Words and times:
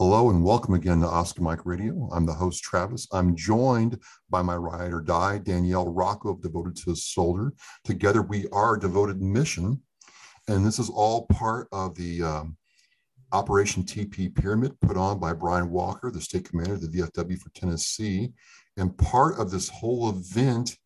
Hello 0.00 0.30
and 0.30 0.42
welcome 0.42 0.72
again 0.72 0.98
to 1.00 1.06
Oscar 1.06 1.42
Mike 1.42 1.66
Radio. 1.66 2.08
I'm 2.10 2.24
the 2.24 2.32
host, 2.32 2.62
Travis. 2.62 3.06
I'm 3.12 3.36
joined 3.36 4.00
by 4.30 4.40
my 4.40 4.56
ride 4.56 4.94
or 4.94 5.02
die, 5.02 5.36
Danielle 5.36 5.92
Rocco 5.92 6.30
of 6.30 6.40
Devoted 6.40 6.74
to 6.76 6.92
a 6.92 6.96
Soldier. 6.96 7.52
Together, 7.84 8.22
we 8.22 8.46
are 8.50 8.78
Devoted 8.78 9.20
Mission. 9.20 9.82
And 10.48 10.64
this 10.64 10.78
is 10.78 10.88
all 10.88 11.26
part 11.26 11.68
of 11.70 11.94
the 11.96 12.22
um, 12.22 12.56
Operation 13.32 13.82
TP 13.82 14.34
Pyramid 14.34 14.72
put 14.80 14.96
on 14.96 15.20
by 15.20 15.34
Brian 15.34 15.68
Walker, 15.68 16.10
the 16.10 16.18
state 16.18 16.48
commander 16.48 16.76
of 16.76 16.80
the 16.80 17.02
VFW 17.02 17.38
for 17.38 17.50
Tennessee. 17.50 18.32
And 18.78 18.96
part 18.96 19.38
of 19.38 19.50
this 19.50 19.68
whole 19.68 20.08
event, 20.08 20.78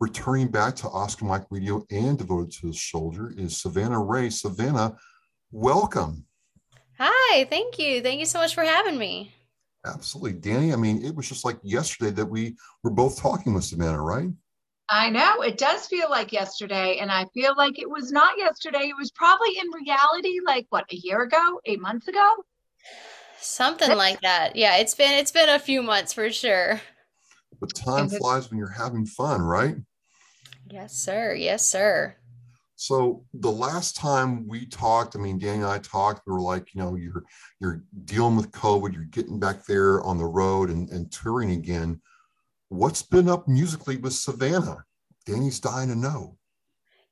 returning 0.00 0.48
back 0.48 0.74
to 0.74 0.88
Oscar 0.88 1.24
Mike 1.24 1.46
Radio 1.50 1.86
and 1.92 2.18
Devoted 2.18 2.50
to 2.54 2.70
a 2.70 2.74
Soldier, 2.74 3.32
is 3.36 3.58
Savannah 3.58 4.00
Ray. 4.00 4.28
Savannah, 4.28 4.96
welcome. 5.52 6.26
Hi, 7.02 7.44
thank 7.44 7.78
you. 7.78 8.02
Thank 8.02 8.20
you 8.20 8.26
so 8.26 8.40
much 8.40 8.54
for 8.54 8.62
having 8.62 8.98
me. 8.98 9.32
Absolutely. 9.86 10.34
Danny, 10.34 10.74
I 10.74 10.76
mean, 10.76 11.02
it 11.02 11.14
was 11.14 11.26
just 11.26 11.46
like 11.46 11.58
yesterday 11.62 12.10
that 12.10 12.26
we 12.26 12.56
were 12.84 12.90
both 12.90 13.18
talking 13.18 13.54
with 13.54 13.64
Savannah, 13.64 14.02
right? 14.02 14.28
I 14.90 15.08
know. 15.08 15.40
It 15.40 15.56
does 15.56 15.86
feel 15.86 16.10
like 16.10 16.30
yesterday. 16.30 16.98
And 16.98 17.10
I 17.10 17.24
feel 17.32 17.54
like 17.56 17.78
it 17.78 17.88
was 17.88 18.12
not 18.12 18.36
yesterday. 18.36 18.88
It 18.88 18.96
was 18.98 19.10
probably 19.12 19.56
in 19.58 19.70
reality 19.70 20.40
like 20.44 20.66
what, 20.68 20.84
a 20.92 20.96
year 20.96 21.22
ago, 21.22 21.60
eight 21.64 21.80
months 21.80 22.06
ago? 22.06 22.44
Something 23.38 23.96
like 23.96 24.20
that. 24.20 24.54
Yeah, 24.54 24.76
it's 24.76 24.94
been 24.94 25.18
it's 25.18 25.32
been 25.32 25.48
a 25.48 25.58
few 25.58 25.82
months 25.82 26.12
for 26.12 26.30
sure. 26.30 26.82
But 27.58 27.74
time 27.74 28.10
flies 28.10 28.50
when 28.50 28.58
you're 28.58 28.68
having 28.68 29.06
fun, 29.06 29.40
right? 29.40 29.76
Yes, 30.68 30.92
sir. 30.92 31.32
Yes, 31.32 31.66
sir. 31.66 32.16
So 32.80 33.26
the 33.34 33.52
last 33.52 33.94
time 33.94 34.48
we 34.48 34.64
talked, 34.64 35.14
I 35.14 35.18
mean, 35.18 35.38
Danny 35.38 35.58
and 35.58 35.66
I 35.66 35.80
talked, 35.80 36.22
we 36.26 36.32
were 36.32 36.40
like, 36.40 36.74
you 36.74 36.80
know, 36.80 36.96
you're 36.96 37.24
you're 37.60 37.82
dealing 38.06 38.36
with 38.36 38.52
COVID, 38.52 38.94
you're 38.94 39.04
getting 39.04 39.38
back 39.38 39.66
there 39.66 40.02
on 40.02 40.16
the 40.16 40.24
road 40.24 40.70
and, 40.70 40.88
and 40.88 41.12
touring 41.12 41.50
again. 41.50 42.00
What's 42.70 43.02
been 43.02 43.28
up 43.28 43.46
musically 43.46 43.98
with 43.98 44.14
Savannah? 44.14 44.86
Danny's 45.26 45.60
dying 45.60 45.90
to 45.90 45.94
know. 45.94 46.38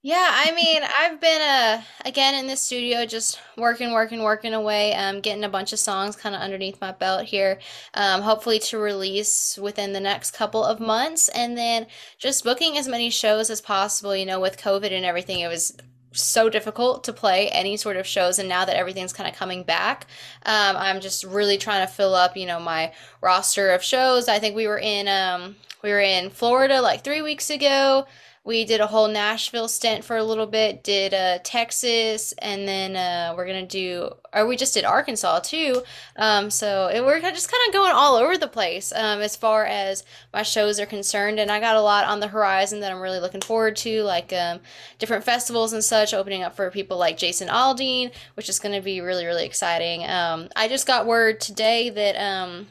Yeah, 0.08 0.30
I 0.32 0.52
mean, 0.52 0.80
I've 0.98 1.20
been 1.20 1.42
uh 1.42 1.82
again 2.06 2.34
in 2.34 2.46
the 2.46 2.56
studio 2.56 3.04
just 3.04 3.38
working, 3.58 3.92
working, 3.92 4.22
working 4.22 4.54
away, 4.54 4.94
um, 4.94 5.20
getting 5.20 5.44
a 5.44 5.50
bunch 5.50 5.74
of 5.74 5.78
songs 5.78 6.16
kind 6.16 6.34
of 6.34 6.40
underneath 6.40 6.80
my 6.80 6.92
belt 6.92 7.26
here. 7.26 7.58
Um, 7.92 8.22
hopefully 8.22 8.58
to 8.60 8.78
release 8.78 9.58
within 9.58 9.92
the 9.92 10.00
next 10.00 10.30
couple 10.30 10.64
of 10.64 10.80
months, 10.80 11.28
and 11.28 11.58
then 11.58 11.88
just 12.16 12.42
booking 12.42 12.78
as 12.78 12.88
many 12.88 13.10
shows 13.10 13.50
as 13.50 13.60
possible. 13.60 14.16
You 14.16 14.24
know, 14.24 14.40
with 14.40 14.56
COVID 14.56 14.92
and 14.92 15.04
everything, 15.04 15.40
it 15.40 15.48
was 15.48 15.76
so 16.12 16.48
difficult 16.48 17.04
to 17.04 17.12
play 17.12 17.50
any 17.50 17.76
sort 17.76 17.98
of 17.98 18.06
shows 18.06 18.38
and 18.38 18.48
now 18.48 18.64
that 18.64 18.76
everything's 18.76 19.12
kind 19.12 19.28
of 19.28 19.36
coming 19.36 19.62
back 19.62 20.06
um, 20.46 20.74
i'm 20.78 21.02
just 21.02 21.22
really 21.22 21.58
trying 21.58 21.86
to 21.86 21.92
fill 21.92 22.14
up 22.14 22.34
you 22.34 22.46
know 22.46 22.58
my 22.58 22.90
roster 23.20 23.72
of 23.72 23.84
shows 23.84 24.26
i 24.26 24.38
think 24.38 24.56
we 24.56 24.66
were 24.66 24.78
in 24.78 25.06
um, 25.06 25.54
we 25.82 25.90
were 25.90 26.00
in 26.00 26.30
florida 26.30 26.80
like 26.80 27.04
three 27.04 27.20
weeks 27.20 27.50
ago 27.50 28.06
we 28.48 28.64
did 28.64 28.80
a 28.80 28.86
whole 28.86 29.08
Nashville 29.08 29.68
stint 29.68 30.06
for 30.06 30.16
a 30.16 30.24
little 30.24 30.46
bit, 30.46 30.82
did 30.82 31.12
uh, 31.12 31.38
Texas, 31.44 32.32
and 32.38 32.66
then 32.66 32.96
uh, 32.96 33.34
we're 33.36 33.46
gonna 33.46 33.66
do, 33.66 34.10
or 34.32 34.46
we 34.46 34.56
just 34.56 34.72
did 34.72 34.86
Arkansas 34.86 35.40
too. 35.40 35.82
Um, 36.16 36.50
so 36.50 36.86
it, 36.86 37.04
we're 37.04 37.20
just 37.20 37.50
kind 37.52 37.60
of 37.68 37.74
going 37.74 37.92
all 37.92 38.16
over 38.16 38.38
the 38.38 38.48
place 38.48 38.90
um, 38.92 39.20
as 39.20 39.36
far 39.36 39.66
as 39.66 40.02
my 40.32 40.42
shows 40.42 40.80
are 40.80 40.86
concerned, 40.86 41.38
and 41.38 41.52
I 41.52 41.60
got 41.60 41.76
a 41.76 41.82
lot 41.82 42.06
on 42.06 42.20
the 42.20 42.28
horizon 42.28 42.80
that 42.80 42.90
I'm 42.90 43.02
really 43.02 43.20
looking 43.20 43.42
forward 43.42 43.76
to, 43.76 44.02
like 44.04 44.32
um, 44.32 44.60
different 44.98 45.24
festivals 45.24 45.74
and 45.74 45.84
such, 45.84 46.14
opening 46.14 46.42
up 46.42 46.56
for 46.56 46.70
people 46.70 46.96
like 46.96 47.18
Jason 47.18 47.48
Aldean, 47.48 48.10
which 48.32 48.48
is 48.48 48.58
gonna 48.58 48.80
be 48.80 49.02
really 49.02 49.26
really 49.26 49.44
exciting. 49.44 50.08
Um, 50.08 50.48
I 50.56 50.68
just 50.68 50.86
got 50.86 51.06
word 51.06 51.38
today 51.38 51.90
that 51.90 52.16
um, 52.16 52.68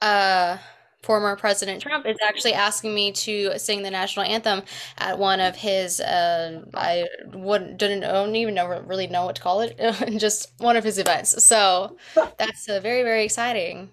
uh 0.00 0.58
former 1.02 1.34
President 1.36 1.82
Trump 1.82 2.06
is 2.06 2.16
actually 2.22 2.54
asking 2.54 2.94
me 2.94 3.12
to 3.12 3.58
sing 3.58 3.82
the 3.82 3.90
national 3.90 4.24
anthem 4.26 4.62
at 4.98 5.18
one 5.18 5.40
of 5.40 5.56
his 5.56 6.00
uh, 6.00 6.64
I 6.74 7.06
wouldn't 7.32 7.78
didn't 7.78 8.00
don't 8.00 8.36
even 8.36 8.54
know 8.54 8.66
really 8.86 9.08
know 9.08 9.26
what 9.26 9.36
to 9.36 9.42
call 9.42 9.60
it 9.62 9.78
just 10.18 10.52
one 10.58 10.76
of 10.76 10.84
his 10.84 10.98
events. 10.98 11.42
So 11.44 11.96
that's 12.14 12.68
uh, 12.68 12.80
very 12.80 13.02
very 13.02 13.24
exciting. 13.24 13.90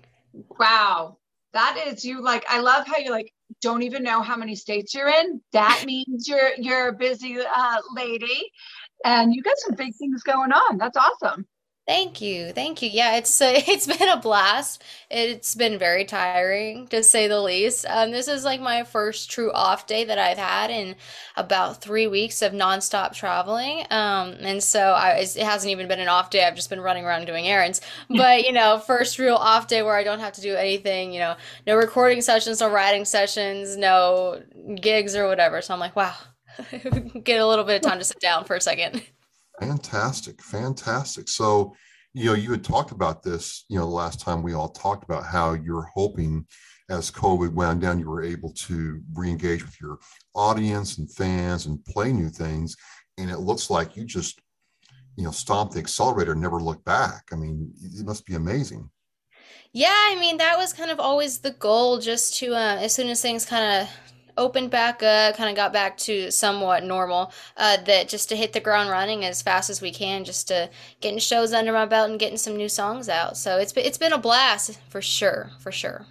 Wow, 0.60 1.18
that 1.54 1.84
is 1.88 2.06
you 2.06 2.22
like 2.22 2.46
I 2.48 2.60
love 2.60 2.86
how 2.88 2.98
you 2.98 3.12
like 3.12 3.34
don't 3.62 3.82
even 3.82 4.04
know 4.04 4.22
how 4.22 4.36
many 4.36 4.56
states 4.56 4.94
you're 4.94 5.10
in. 5.10 5.42
That 5.52 5.84
means 5.88 6.28
you're 6.28 6.52
you're 6.58 6.90
a 6.90 6.94
busy 6.94 7.38
uh, 7.40 7.82
lady, 7.96 8.52
and 9.04 9.34
you 9.34 9.42
got 9.42 9.58
some 9.58 9.76
big 9.76 9.96
things 9.96 10.22
going 10.24 10.52
on. 10.52 10.78
That's 10.78 10.98
awesome. 10.98 11.48
Thank 11.90 12.22
you. 12.22 12.54
Thank 12.54 12.84
you. 12.84 12.90
Yeah, 12.92 13.16
it's 13.16 13.42
uh, 13.42 13.52
it's 13.68 13.88
been 13.88 14.08
a 14.10 14.18
blast. 14.18 14.84
It's 15.10 15.56
been 15.56 15.80
very 15.80 16.06
tiring 16.06 16.88
to 16.90 17.02
say 17.04 17.28
the 17.28 17.42
least. 17.42 17.84
Um, 17.90 18.12
this 18.12 18.28
is 18.28 18.44
like 18.44 18.62
my 18.62 18.84
first 18.84 19.32
true 19.32 19.52
off 19.52 19.88
day 19.88 20.04
that 20.06 20.20
I've 20.20 20.38
had 20.38 20.70
in 20.70 20.96
about 21.36 21.82
three 21.82 22.06
weeks 22.06 22.44
of 22.44 22.54
nonstop 22.54 23.14
traveling. 23.16 23.88
Um, 23.90 24.36
and 24.42 24.62
so 24.62 24.80
I, 24.92 25.14
it 25.14 25.36
hasn't 25.38 25.72
even 25.72 25.88
been 25.88 26.00
an 26.00 26.10
off 26.10 26.30
day. 26.30 26.46
I've 26.46 26.54
just 26.56 26.70
been 26.70 26.80
running 26.80 27.06
around 27.06 27.26
doing 27.26 27.48
errands. 27.48 27.82
But, 28.10 28.44
you 28.46 28.52
know, 28.52 28.78
first 28.80 29.18
real 29.18 29.36
off 29.36 29.68
day 29.68 29.82
where 29.82 29.96
I 29.96 30.04
don't 30.04 30.20
have 30.20 30.34
to 30.34 30.42
do 30.42 30.56
anything, 30.56 31.12
you 31.14 31.20
know, 31.20 31.36
no 31.66 31.76
recording 31.76 32.22
sessions, 32.22 32.60
no 32.60 32.70
writing 32.70 33.06
sessions, 33.06 33.78
no 33.78 34.42
gigs 34.80 35.16
or 35.16 35.28
whatever. 35.28 35.62
So 35.62 35.74
I'm 35.74 35.80
like, 35.80 35.96
wow, 35.96 36.16
get 37.24 37.40
a 37.40 37.48
little 37.48 37.66
bit 37.66 37.78
of 37.78 37.82
time 37.90 37.98
to 38.00 38.06
sit 38.06 38.20
down 38.20 38.46
for 38.46 38.56
a 38.56 38.62
second. 38.62 39.02
Fantastic, 39.60 40.42
fantastic. 40.42 41.28
So, 41.28 41.76
you 42.14 42.26
know, 42.26 42.34
you 42.34 42.52
had 42.52 42.64
talked 42.64 42.92
about 42.92 43.24
this, 43.24 43.66
you 43.70 43.78
know, 43.78 43.86
the 43.86 43.92
last 43.92 44.20
time 44.20 44.42
we 44.42 44.54
all 44.54 44.70
talked 44.70 45.04
about 45.04 45.26
how 45.26 45.54
you're 45.54 45.90
hoping 45.94 46.46
as 46.90 47.12
COVID 47.12 47.54
wound 47.54 47.82
down, 47.82 48.00
you 48.00 48.10
were 48.10 48.24
able 48.24 48.52
to 48.54 49.02
re-engage 49.14 49.64
with 49.64 49.80
your 49.80 50.00
audience 50.34 50.98
and 50.98 51.14
fans 51.14 51.68
and 51.68 51.84
play 51.86 52.12
new 52.12 52.30
things. 52.30 52.76
And 53.18 53.30
it 53.30 53.40
looks 53.40 53.70
like 53.70 53.96
you 53.96 54.06
just, 54.06 54.40
you 55.16 55.24
know, 55.24 55.32
stomp 55.32 55.72
the 55.72 55.80
accelerator 55.80 56.32
and 56.32 56.42
never 56.42 56.60
look 56.60 56.84
back. 56.86 57.26
I 57.32 57.36
mean, 57.36 57.72
it 57.82 58.06
must 58.06 58.26
be 58.26 58.36
amazing. 58.36 58.90
Yeah, 59.72 59.94
I 59.94 60.18
mean, 60.20 60.38
that 60.38 60.58
was 60.58 60.74
kind 60.74 60.90
of 60.90 61.00
always 61.00 61.40
the 61.40 61.52
goal, 61.52 62.00
just 62.00 62.38
to, 62.38 62.56
uh, 62.56 62.78
as 62.80 62.94
soon 62.94 63.10
as 63.10 63.22
things 63.22 63.46
kind 63.46 63.84
of 63.84 63.90
opened 64.40 64.72
back 64.72 65.04
up, 65.04 65.36
kind 65.36 65.50
of 65.50 65.56
got 65.56 65.74
back 65.74 65.98
to 65.98 66.32
somewhat 66.32 66.84
normal. 66.84 67.32
Uh, 67.58 67.78
that 67.86 68.10
just 68.10 68.30
to 68.30 68.36
hit 68.36 68.54
the 68.54 68.60
ground 68.60 68.90
running 68.90 69.26
as 69.26 69.42
fast 69.42 69.70
as 69.70 69.82
we 69.82 69.92
can, 69.92 70.24
just 70.24 70.48
to 70.48 70.70
getting 71.02 71.20
shows 71.20 71.54
under 71.54 71.74
my 71.74 71.86
belt 71.86 72.10
and 72.10 72.20
getting 72.20 72.38
some 72.38 72.56
new 72.56 72.70
songs 72.70 73.10
out. 73.10 73.38
So 73.38 73.58
it's 73.58 73.74
been, 73.74 73.86
it's 73.86 73.98
been 73.98 74.14
a 74.14 74.18
blast 74.18 74.80
for 74.90 75.02
sure, 75.02 75.52
for 75.60 75.72
sure. 75.72 76.06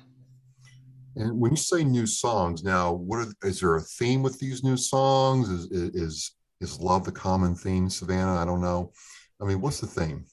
And 1.16 1.40
when 1.40 1.50
you 1.50 1.56
say 1.56 1.82
new 1.82 2.06
songs, 2.06 2.62
now 2.62 2.92
what 2.92 3.18
are, 3.18 3.48
is 3.48 3.60
there 3.60 3.74
a 3.74 3.80
theme 3.80 4.22
with 4.22 4.38
these 4.38 4.62
new 4.62 4.76
songs? 4.76 5.48
Is 5.48 5.66
is 5.72 6.32
is 6.60 6.80
love 6.80 7.04
the 7.04 7.12
common 7.12 7.56
theme, 7.56 7.90
Savannah? 7.90 8.36
I 8.36 8.44
don't 8.44 8.60
know. 8.60 8.92
I 9.40 9.44
mean, 9.44 9.60
what's 9.60 9.80
the 9.80 9.86
theme? 9.86 10.26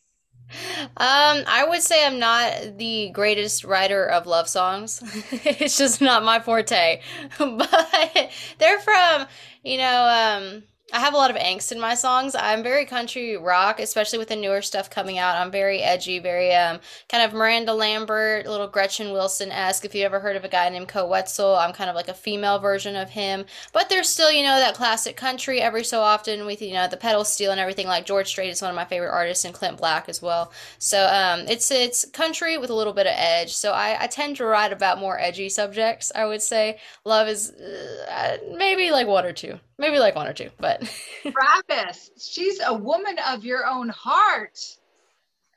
Um, 0.97 1.43
I 1.47 1.66
would 1.67 1.81
say 1.81 2.05
I'm 2.05 2.19
not 2.19 2.77
the 2.77 3.09
greatest 3.11 3.63
writer 3.63 4.05
of 4.05 4.27
love 4.27 4.47
songs. 4.47 5.01
it's 5.31 5.77
just 5.77 6.01
not 6.01 6.23
my 6.23 6.39
forte. 6.39 7.01
but 7.38 8.31
they're 8.57 8.79
from, 8.79 9.27
you 9.63 9.77
know, 9.77 10.07
um, 10.07 10.63
I 10.95 11.00
have 11.00 11.13
a 11.13 11.17
lot 11.17 11.29
of 11.29 11.35
angst 11.35 11.73
in 11.73 11.79
my 11.81 11.94
songs. 11.94 12.35
I'm 12.35 12.63
very 12.63 12.85
country 12.85 13.35
rock, 13.35 13.81
especially 13.81 14.17
with 14.17 14.29
the 14.29 14.35
newer 14.38 14.61
stuff 14.61 14.89
coming 14.89 15.17
out. 15.17 15.35
I'm 15.35 15.51
very 15.51 15.81
edgy, 15.81 16.19
very 16.19 16.56
um 16.56 16.79
kind 17.09 17.22
of 17.22 17.33
Miranda 17.33 17.73
Lambert, 17.73 18.47
little 18.47 18.67
Gretchen 18.67 19.11
Wilson 19.11 19.51
esque. 19.51 19.84
If 19.84 19.94
you 19.94 20.05
ever 20.05 20.22
heard 20.22 20.38
of 20.38 20.45
a 20.45 20.47
guy 20.47 20.69
named 20.69 20.88
Koe 20.88 21.05
Wetzel, 21.05 21.57
I'm 21.57 21.73
kind 21.73 21.89
of 21.89 21.97
like 21.97 22.07
a 22.07 22.13
female 22.13 22.59
version 22.59 22.95
of 22.95 23.09
him. 23.09 23.44
But 23.73 23.89
there's 23.89 24.07
still, 24.07 24.31
you 24.31 24.41
know, 24.41 24.57
that 24.57 24.75
classic 24.75 25.17
country 25.17 25.59
every 25.59 25.84
so 25.84 26.00
often 26.00 26.45
with 26.45 26.61
you 26.61 26.72
know 26.72 26.88
the 26.88 26.95
pedal 26.95 27.25
steel 27.25 27.51
and 27.51 27.59
everything. 27.59 27.88
Like 27.88 28.05
George 28.05 28.29
Strait 28.29 28.50
is 28.50 28.61
one 28.61 28.72
of 28.72 28.75
my 28.78 28.85
favorite 28.85 29.11
artists, 29.11 29.44
and 29.44 29.53
Clint 29.53 29.78
Black 29.78 30.07
as 30.07 30.22
well. 30.22 30.53
So 30.79 31.05
um, 31.07 31.41
it's 31.50 31.72
it's 31.72 32.05
country 32.11 32.57
with 32.57 32.69
a 32.69 32.73
little 32.73 32.93
bit 32.93 33.05
of 33.05 33.14
edge. 33.17 33.53
So 33.53 33.73
I, 33.73 33.97
I 34.03 34.08
tend 34.08 34.37
to 34.37 34.46
write 34.46 34.72
about 34.72 34.99
more 34.99 35.20
edgy 35.20 35.49
subjects. 35.49 36.14
I 36.16 36.25
would 36.25 36.41
say 36.41 36.79
love 37.03 37.28
is 37.28 37.52
uh, 37.52 38.37
maybe 38.55 38.91
like 38.91 39.08
one 39.08 39.25
or 39.25 39.34
two 39.34 39.59
maybe 39.77 39.99
like 39.99 40.16
one 40.16 40.27
or 40.27 40.33
two, 40.33 40.49
but 40.57 40.81
Travis, 41.22 42.11
she's 42.17 42.59
a 42.66 42.73
woman 42.73 43.17
of 43.27 43.43
your 43.43 43.66
own 43.66 43.89
heart. 43.89 44.59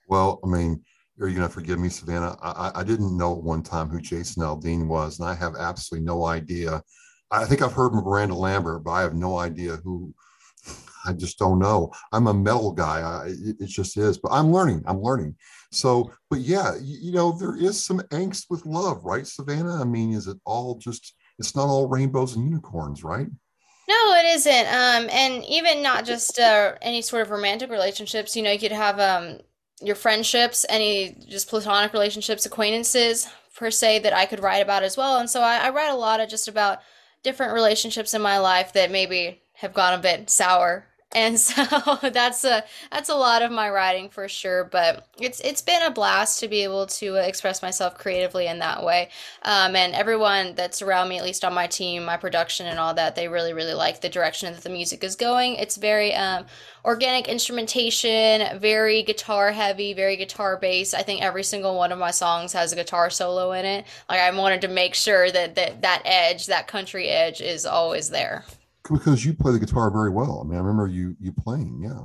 Well, 0.08 0.40
I 0.44 0.48
mean, 0.48 0.82
you're 1.18 1.28
you 1.28 1.36
gonna 1.36 1.48
forgive 1.48 1.78
me, 1.78 1.88
Savannah? 1.88 2.36
I, 2.42 2.72
I 2.76 2.84
didn't 2.84 3.16
know 3.16 3.36
at 3.36 3.42
one 3.42 3.62
time 3.62 3.88
who 3.88 4.00
Jason 4.00 4.42
Aldean 4.42 4.86
was, 4.86 5.18
and 5.18 5.28
I 5.28 5.34
have 5.34 5.54
absolutely 5.58 6.06
no 6.06 6.24
idea. 6.26 6.82
I 7.30 7.44
think 7.44 7.60
I've 7.60 7.72
heard 7.72 7.92
Miranda 7.92 8.34
Lambert, 8.34 8.84
but 8.84 8.92
I 8.92 9.02
have 9.02 9.14
no 9.14 9.38
idea 9.38 9.76
who. 9.76 10.14
I 11.04 11.12
just 11.12 11.38
don't 11.38 11.58
know. 11.58 11.92
I'm 12.12 12.26
a 12.26 12.34
metal 12.34 12.72
guy. 12.72 13.00
I, 13.00 13.28
it, 13.28 13.56
it, 13.60 13.68
just 13.68 13.96
is, 13.96 14.18
but 14.18 14.32
I'm 14.32 14.52
learning. 14.52 14.82
I'm 14.86 15.00
learning. 15.00 15.36
So, 15.70 16.10
but 16.28 16.40
yeah, 16.40 16.74
you, 16.80 16.98
you 17.00 17.12
know, 17.12 17.32
there 17.32 17.56
is 17.56 17.82
some 17.82 18.00
angst 18.10 18.46
with 18.50 18.66
love, 18.66 19.04
right, 19.04 19.26
Savannah? 19.26 19.80
I 19.80 19.84
mean, 19.84 20.12
is 20.12 20.26
it 20.26 20.38
all 20.44 20.76
just? 20.76 21.14
It's 21.38 21.54
not 21.54 21.68
all 21.68 21.88
rainbows 21.88 22.34
and 22.34 22.44
unicorns, 22.44 23.04
right? 23.04 23.28
No, 23.88 24.14
it 24.16 24.26
isn't. 24.26 24.66
Um, 24.66 25.08
and 25.10 25.42
even 25.46 25.82
not 25.82 26.04
just 26.04 26.38
uh, 26.38 26.74
any 26.82 27.00
sort 27.00 27.22
of 27.22 27.30
romantic 27.30 27.70
relationships. 27.70 28.36
You 28.36 28.42
know, 28.42 28.50
you 28.50 28.58
could 28.58 28.72
have 28.72 29.00
um, 29.00 29.40
your 29.80 29.96
friendships, 29.96 30.66
any 30.68 31.16
just 31.26 31.48
platonic 31.48 31.94
relationships, 31.94 32.44
acquaintances 32.44 33.28
per 33.56 33.70
se 33.70 34.00
that 34.00 34.12
I 34.12 34.26
could 34.26 34.40
write 34.40 34.58
about 34.58 34.82
as 34.82 34.96
well. 34.96 35.18
And 35.18 35.28
so 35.30 35.40
I, 35.40 35.56
I 35.56 35.70
write 35.70 35.90
a 35.90 35.96
lot 35.96 36.20
of 36.20 36.28
just 36.28 36.48
about 36.48 36.80
different 37.22 37.54
relationships 37.54 38.12
in 38.12 38.20
my 38.20 38.38
life 38.38 38.74
that 38.74 38.90
maybe 38.90 39.40
have 39.54 39.72
gone 39.74 39.94
a 39.94 40.02
bit 40.02 40.28
sour 40.28 40.86
and 41.12 41.40
so 41.40 41.98
that's 42.12 42.44
a 42.44 42.62
that's 42.90 43.08
a 43.08 43.14
lot 43.14 43.42
of 43.42 43.50
my 43.50 43.70
writing 43.70 44.10
for 44.10 44.28
sure 44.28 44.64
but 44.64 45.06
it's 45.18 45.40
it's 45.40 45.62
been 45.62 45.82
a 45.82 45.90
blast 45.90 46.40
to 46.40 46.48
be 46.48 46.62
able 46.62 46.86
to 46.86 47.14
express 47.16 47.62
myself 47.62 47.96
creatively 47.96 48.46
in 48.46 48.58
that 48.58 48.84
way. 48.84 49.08
Um, 49.42 49.74
and 49.74 49.94
everyone 49.94 50.54
that's 50.54 50.82
around 50.82 51.08
me 51.08 51.18
at 51.18 51.24
least 51.24 51.44
on 51.44 51.54
my 51.54 51.66
team 51.66 52.04
my 52.04 52.16
production 52.16 52.66
and 52.66 52.78
all 52.78 52.94
that 52.94 53.16
they 53.16 53.28
really 53.28 53.52
really 53.52 53.74
like 53.74 54.00
the 54.00 54.08
direction 54.08 54.52
that 54.52 54.62
the 54.62 54.70
music 54.70 55.02
is 55.02 55.16
going. 55.16 55.54
It's 55.54 55.76
very 55.76 56.14
um, 56.14 56.44
organic 56.84 57.26
instrumentation 57.26 58.58
very 58.58 59.02
guitar 59.02 59.50
heavy 59.52 59.92
very 59.94 60.16
guitar 60.16 60.56
based 60.56 60.94
i 60.94 61.02
think 61.02 61.20
every 61.22 61.42
single 61.42 61.76
one 61.76 61.92
of 61.92 61.98
my 61.98 62.10
songs 62.10 62.52
has 62.52 62.72
a 62.72 62.76
guitar 62.76 63.10
solo 63.10 63.52
in 63.52 63.64
it. 63.64 63.86
Like 64.08 64.20
i 64.20 64.30
wanted 64.30 64.60
to 64.62 64.68
make 64.68 64.94
sure 64.94 65.30
that 65.30 65.54
that, 65.54 65.82
that 65.82 66.02
edge 66.04 66.46
that 66.46 66.68
country 66.68 67.08
edge 67.08 67.40
is 67.40 67.64
always 67.64 68.10
there 68.10 68.44
because 68.90 69.24
you 69.24 69.34
play 69.34 69.52
the 69.52 69.58
guitar 69.58 69.90
very 69.90 70.10
well. 70.10 70.40
I 70.42 70.48
mean, 70.48 70.56
I 70.56 70.60
remember 70.60 70.86
you 70.86 71.16
you 71.20 71.32
playing. 71.32 71.80
Yeah. 71.82 72.04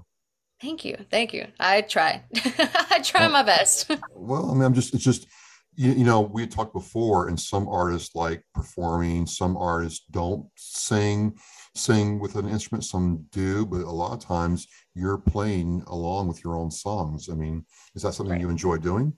Thank 0.61 0.85
you, 0.85 0.97
thank 1.11 1.33
you. 1.33 1.47
I 1.59 1.81
try. 1.81 2.23
I 2.35 3.01
try 3.03 3.21
well, 3.21 3.31
my 3.31 3.43
best. 3.43 3.91
well, 4.15 4.49
I 4.49 4.53
mean, 4.53 4.63
I'm 4.63 4.73
just 4.73 4.93
it's 4.93 5.03
just 5.03 5.27
you, 5.75 5.91
you 5.91 6.03
know 6.05 6.21
we 6.21 6.47
talked 6.47 6.73
before, 6.73 7.27
and 7.27 7.39
some 7.39 7.67
artists 7.67 8.15
like 8.15 8.43
performing, 8.53 9.25
some 9.25 9.57
artists 9.57 10.05
don't 10.11 10.47
sing 10.55 11.37
sing 11.75 12.19
with 12.19 12.35
an 12.35 12.47
instrument, 12.47 12.85
some 12.85 13.25
do, 13.31 13.65
but 13.65 13.81
a 13.81 13.89
lot 13.89 14.13
of 14.13 14.19
times 14.19 14.67
you're 14.93 15.17
playing 15.17 15.83
along 15.87 16.27
with 16.27 16.43
your 16.43 16.55
own 16.55 16.69
songs. 16.69 17.29
I 17.29 17.33
mean, 17.33 17.65
is 17.95 18.03
that 18.03 18.13
something 18.13 18.33
right. 18.33 18.41
you 18.41 18.49
enjoy 18.49 18.77
doing? 18.77 19.13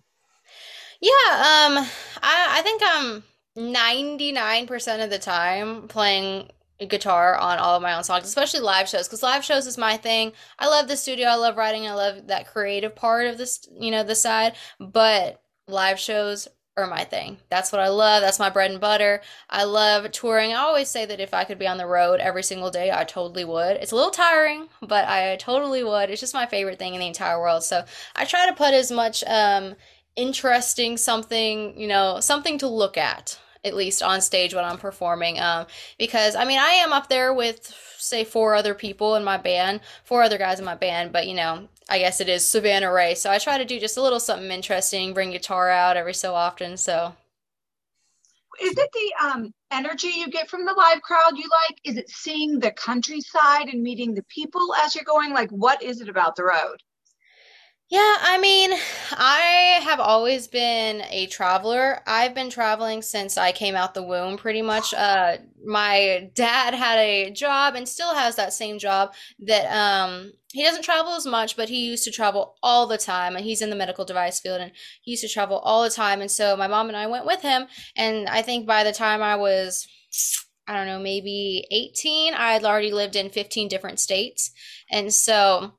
Yeah, 1.02 1.12
um, 1.12 1.78
I 2.24 2.48
I 2.52 2.62
think 2.64 2.82
I'm 2.84 3.24
99% 3.58 5.04
of 5.04 5.10
the 5.10 5.20
time 5.20 5.88
playing 5.88 6.50
guitar 6.80 7.36
on 7.36 7.57
all 7.57 7.75
of 7.75 7.81
my 7.81 7.94
own 7.94 8.04
songs, 8.04 8.25
especially 8.25 8.60
live 8.60 8.89
shows, 8.89 9.07
because 9.07 9.24
live 9.24 9.45
shows 9.45 9.68
is 9.68 9.77
my 9.77 9.98
thing. 9.98 10.33
I 10.60 10.68
love 10.68 10.88
the 10.88 10.98
studio, 10.98 11.27
I 11.27 11.36
love 11.36 11.57
writing, 11.57 11.88
I 11.88 11.94
love 11.94 12.27
that 12.27 12.48
creative 12.48 12.95
part 12.95 13.27
of 13.27 13.38
this, 13.38 13.68
you 13.80 13.92
know, 13.92 14.04
the 14.04 14.16
side, 14.16 14.56
but 14.80 15.42
live 15.68 16.00
shows 16.00 16.48
are 16.77 16.88
my 16.88 17.06
thing. 17.06 17.38
That's 17.50 17.72
what 17.72 17.80
I 17.80 17.88
love. 17.88 18.22
That's 18.22 18.39
my 18.39 18.50
bread 18.50 18.72
and 18.72 18.81
butter. 18.81 19.22
I 19.50 19.63
love 19.63 20.12
touring. 20.12 20.51
I 20.51 20.56
always 20.56 20.89
say 20.89 21.06
that 21.06 21.22
if 21.22 21.33
I 21.33 21.45
could 21.45 21.57
be 21.57 21.68
on 21.68 21.77
the 21.77 21.88
road 21.88 22.19
every 22.19 22.44
single 22.44 22.69
day, 22.69 22.92
I 22.92 23.06
totally 23.06 23.45
would. 23.45 23.78
It's 23.78 23.94
a 23.94 23.95
little 23.95 24.12
tiring, 24.12 24.68
but 24.81 25.07
I 25.07 25.38
totally 25.38 25.83
would. 25.83 26.10
It's 26.10 26.19
just 26.19 26.33
my 26.33 26.45
favorite 26.45 26.78
thing 26.78 26.94
in 26.94 27.00
the 27.00 27.07
entire 27.07 27.39
world. 27.39 27.63
So 27.63 27.86
I 28.16 28.25
try 28.25 28.45
to 28.48 28.54
put 28.54 28.74
as 28.74 28.92
much 28.92 29.24
um 29.25 29.75
interesting 30.16 30.98
something, 30.98 31.80
you 31.80 31.88
know, 31.88 32.19
something 32.19 32.57
to 32.57 32.68
look 32.68 32.98
at 32.98 33.39
at 33.66 33.74
least 33.74 34.02
on 34.04 34.22
stage 34.22 34.54
when 34.54 34.64
I'm 34.64 34.78
performing. 34.78 35.40
Um, 35.40 35.66
because 36.00 36.36
I 36.36 36.46
mean, 36.46 36.60
I 36.60 36.72
am 36.72 36.94
up 36.94 37.10
there 37.10 37.34
with 37.34 37.74
say 37.98 38.24
four 38.24 38.56
other 38.56 38.74
people 38.74 39.16
in 39.16 39.24
my 39.24 39.38
band, 39.38 39.82
four 40.04 40.24
other 40.24 40.38
guys 40.38 40.60
in 40.60 40.66
my 40.66 40.76
band, 40.76 41.12
but 41.12 41.28
you 41.28 41.34
know, 41.34 41.68
I 41.90 42.00
guess 42.00 42.22
it 42.22 42.30
is 42.30 42.46
Savannah 42.46 42.92
Ray. 42.92 43.16
So 43.16 43.30
I 43.30 43.40
try 43.40 43.58
to 43.58 43.66
do 43.66 43.80
just 43.80 43.98
a 43.98 44.02
little 44.02 44.20
something 44.20 44.52
interesting, 44.52 45.14
bring 45.14 45.32
guitar 45.32 45.70
out 45.70 45.98
every 45.98 46.14
so 46.14 46.34
often. 46.36 46.78
So 46.78 47.16
is 48.62 48.78
it 48.78 48.90
the 48.94 49.26
um, 49.26 49.54
energy 49.72 50.08
you 50.08 50.30
get 50.30 50.50
from 50.50 50.66
the 50.66 50.74
live 50.74 51.02
crowd 51.02 51.34
you 51.36 51.50
like? 51.50 51.80
Is 51.84 51.98
it 51.98 52.10
seeing 52.10 52.60
the 52.60 52.72
countryside 52.72 53.68
and 53.68 53.84
meeting 53.84 54.14
the 54.14 54.24
people 54.24 54.74
as 54.76 54.96
you're 54.96 55.04
going? 55.04 55.34
Like, 55.34 55.50
what 55.50 55.84
is 55.84 56.02
it 56.02 56.10
about 56.10 56.36
the 56.36 56.46
road? 56.46 56.78
Yeah, 57.92 58.16
I 58.20 58.40
mean, 58.40 58.72
I 59.12 59.80
have 59.84 60.00
always 60.00 60.48
been 60.48 61.04
a 61.12 61.28
traveler. 61.28 62.00
I've 62.08 62.34
been 62.34 62.50
traveling 62.50 63.04
since 63.04 63.38
I 63.38 63.52
came 63.52 63.76
out 63.76 63.94
the 63.94 64.02
womb, 64.02 64.38
pretty 64.38 64.64
much. 64.64 64.92
Uh, 64.92 65.38
my 65.64 66.32
dad 66.34 66.74
had 66.74 66.98
a 66.98 67.30
job 67.30 67.76
and 67.76 67.88
still 67.88 68.16
has 68.16 68.38
that 68.38 68.54
same 68.54 68.80
job 68.80 69.14
that 69.40 69.68
um, 69.72 70.32
he 70.52 70.64
doesn't 70.64 70.82
travel 70.82 71.14
as 71.14 71.28
much, 71.28 71.56
but 71.56 71.70
he 71.70 71.86
used 71.86 72.04
to 72.06 72.12
travel 72.12 72.56
all 72.64 72.88
the 72.88 72.98
time. 72.98 73.36
And 73.36 73.46
he's 73.46 73.62
in 73.62 73.70
the 73.70 73.76
medical 73.76 74.04
device 74.04 74.40
field 74.40 74.62
and 74.62 74.72
he 75.04 75.12
used 75.12 75.24
to 75.24 75.30
travel 75.30 75.60
all 75.60 75.84
the 75.84 75.92
time. 75.92 76.22
And 76.22 76.31
so 76.31 76.58
my 76.58 76.68
mom 76.68 76.88
and 76.88 76.98
I 76.98 77.06
went 77.06 77.28
with 77.28 77.44
him. 77.44 77.68
And 77.96 78.28
I 78.28 78.42
think 78.42 78.66
by 78.66 78.84
the 78.84 78.94
time 78.94 79.22
I 79.22 79.36
was, 79.36 79.88
I 80.68 80.74
don't 80.74 80.88
know, 80.88 81.00
maybe 81.00 81.68
18, 81.70 82.34
I 82.34 82.54
had 82.54 82.64
already 82.64 82.92
lived 82.92 83.16
in 83.16 83.30
15 83.30 83.68
different 83.68 84.00
states. 84.00 84.50
And 84.92 85.14
so 85.14 85.74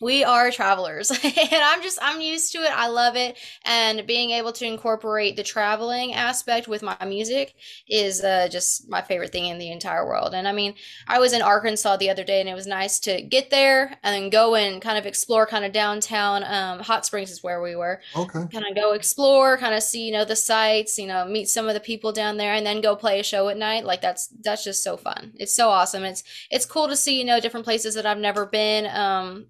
we 0.00 0.24
are 0.24 0.50
travelers 0.50 1.10
and 1.24 1.48
i'm 1.52 1.82
just 1.82 1.98
i'm 2.02 2.20
used 2.20 2.52
to 2.52 2.58
it. 2.58 2.70
I 2.70 2.88
love 2.88 3.16
it 3.16 3.38
and 3.64 4.06
being 4.06 4.30
able 4.30 4.52
to 4.52 4.66
incorporate 4.66 5.36
the 5.36 5.42
traveling 5.42 6.14
aspect 6.14 6.68
with 6.68 6.82
my 6.82 6.96
music 7.06 7.54
is 7.88 8.22
uh, 8.22 8.48
just 8.50 8.88
my 8.90 9.00
favorite 9.00 9.32
thing 9.32 9.46
in 9.46 9.58
the 9.58 9.70
entire 9.70 10.06
world. 10.06 10.34
And 10.34 10.46
i 10.46 10.52
mean 10.52 10.74
i 11.08 11.18
was 11.18 11.32
in 11.32 11.42
arkansas 11.42 11.96
the 11.96 12.10
other 12.10 12.24
day 12.24 12.40
and 12.40 12.48
it 12.48 12.54
was 12.54 12.66
nice 12.66 12.98
to 13.00 13.22
get 13.22 13.50
there 13.50 13.96
and 14.02 14.14
then 14.14 14.30
go 14.30 14.54
and 14.54 14.82
kind 14.82 14.98
of 14.98 15.06
explore 15.06 15.46
kind 15.46 15.64
of 15.64 15.72
downtown 15.72 16.44
um, 16.44 16.80
hot 16.80 17.06
springs 17.06 17.30
is 17.30 17.42
where 17.42 17.62
we 17.62 17.76
were. 17.76 18.00
Okay. 18.14 18.46
Kind 18.52 18.66
of 18.68 18.74
go 18.74 18.92
explore 18.92 19.56
kind 19.56 19.74
of 19.74 19.82
see 19.82 20.06
you 20.06 20.12
know 20.12 20.24
the 20.24 20.36
sights 20.36 20.98
you 20.98 21.06
know 21.06 21.24
meet 21.24 21.48
some 21.48 21.68
of 21.68 21.74
the 21.74 21.80
people 21.80 22.12
down 22.12 22.36
there 22.36 22.54
and 22.54 22.66
then 22.66 22.80
go 22.80 22.96
play 22.96 23.20
a 23.20 23.22
show 23.22 23.48
at 23.48 23.56
night. 23.56 23.84
Like 23.84 24.02
that's 24.02 24.28
that's 24.42 24.64
just 24.64 24.82
so 24.82 24.96
fun. 24.96 25.32
It's 25.36 25.54
so 25.54 25.68
awesome. 25.68 26.04
It's 26.04 26.22
it's 26.50 26.66
cool 26.66 26.88
to 26.88 26.96
see 26.96 27.18
you 27.18 27.24
know 27.24 27.40
different 27.40 27.64
places 27.64 27.94
that 27.94 28.06
i've 28.06 28.18
never 28.18 28.46
been 28.46 28.86
um 28.86 29.46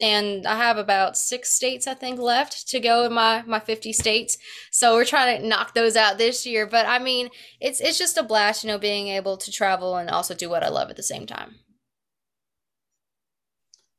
and 0.00 0.46
I 0.46 0.56
have 0.56 0.76
about 0.76 1.16
six 1.16 1.52
states 1.52 1.86
I 1.86 1.94
think 1.94 2.20
left 2.20 2.68
to 2.68 2.80
go 2.80 3.04
in 3.04 3.12
my 3.12 3.42
my 3.46 3.60
50 3.60 3.92
states. 3.92 4.38
So 4.70 4.94
we're 4.94 5.04
trying 5.04 5.40
to 5.40 5.46
knock 5.46 5.74
those 5.74 5.96
out 5.96 6.18
this 6.18 6.46
year. 6.46 6.66
But 6.66 6.86
I 6.86 6.98
mean, 6.98 7.28
it's 7.60 7.80
it's 7.80 7.98
just 7.98 8.18
a 8.18 8.22
blast, 8.22 8.62
you 8.62 8.68
know, 8.68 8.78
being 8.78 9.08
able 9.08 9.36
to 9.38 9.50
travel 9.50 9.96
and 9.96 10.10
also 10.10 10.34
do 10.34 10.50
what 10.50 10.62
I 10.62 10.68
love 10.68 10.90
at 10.90 10.96
the 10.96 11.02
same 11.02 11.26
time. 11.26 11.56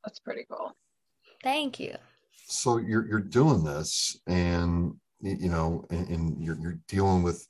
That's 0.04 0.20
pretty 0.20 0.46
cool. 0.50 0.76
Thank 1.44 1.80
you. 1.80 1.96
So 2.46 2.78
you're 2.78 3.08
you're 3.08 3.20
doing 3.20 3.64
this, 3.64 4.20
and 4.28 4.94
you 5.22 5.50
know, 5.50 5.86
and, 5.90 6.08
and 6.08 6.44
you're 6.44 6.58
you're 6.60 6.80
dealing 6.88 7.24
with 7.24 7.48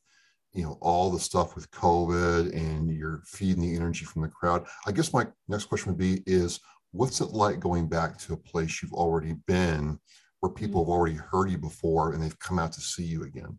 you 0.54 0.64
know 0.64 0.78
all 0.82 1.12
the 1.12 1.20
stuff 1.20 1.54
with 1.54 1.70
covid 1.70 2.52
and 2.56 2.90
you're 2.90 3.22
feeding 3.26 3.62
the 3.62 3.76
energy 3.76 4.06
from 4.06 4.24
the 4.24 4.28
crowd 4.28 4.66
i 4.88 4.92
guess 4.92 5.14
my 5.14 5.28
next 5.48 5.66
question 5.66 5.92
would 5.92 6.00
be 6.00 6.24
is 6.26 6.62
what's 6.98 7.22
it 7.22 7.30
like 7.30 7.60
going 7.60 7.88
back 7.88 8.18
to 8.18 8.34
a 8.34 8.38
place 8.38 8.82
you've 8.82 8.94
already 8.94 9.36
been 9.46 10.00
where 10.40 10.52
people 10.52 10.82
mm. 10.82 10.86
have 10.86 10.90
already 10.90 11.16
heard 11.16 11.50
you 11.50 11.58
before 11.58 12.14
and 12.14 12.22
they've 12.22 12.40
come 12.40 12.60
out 12.60 12.74
to 12.74 12.82
see 12.82 13.04
you 13.04 13.24
again? 13.24 13.58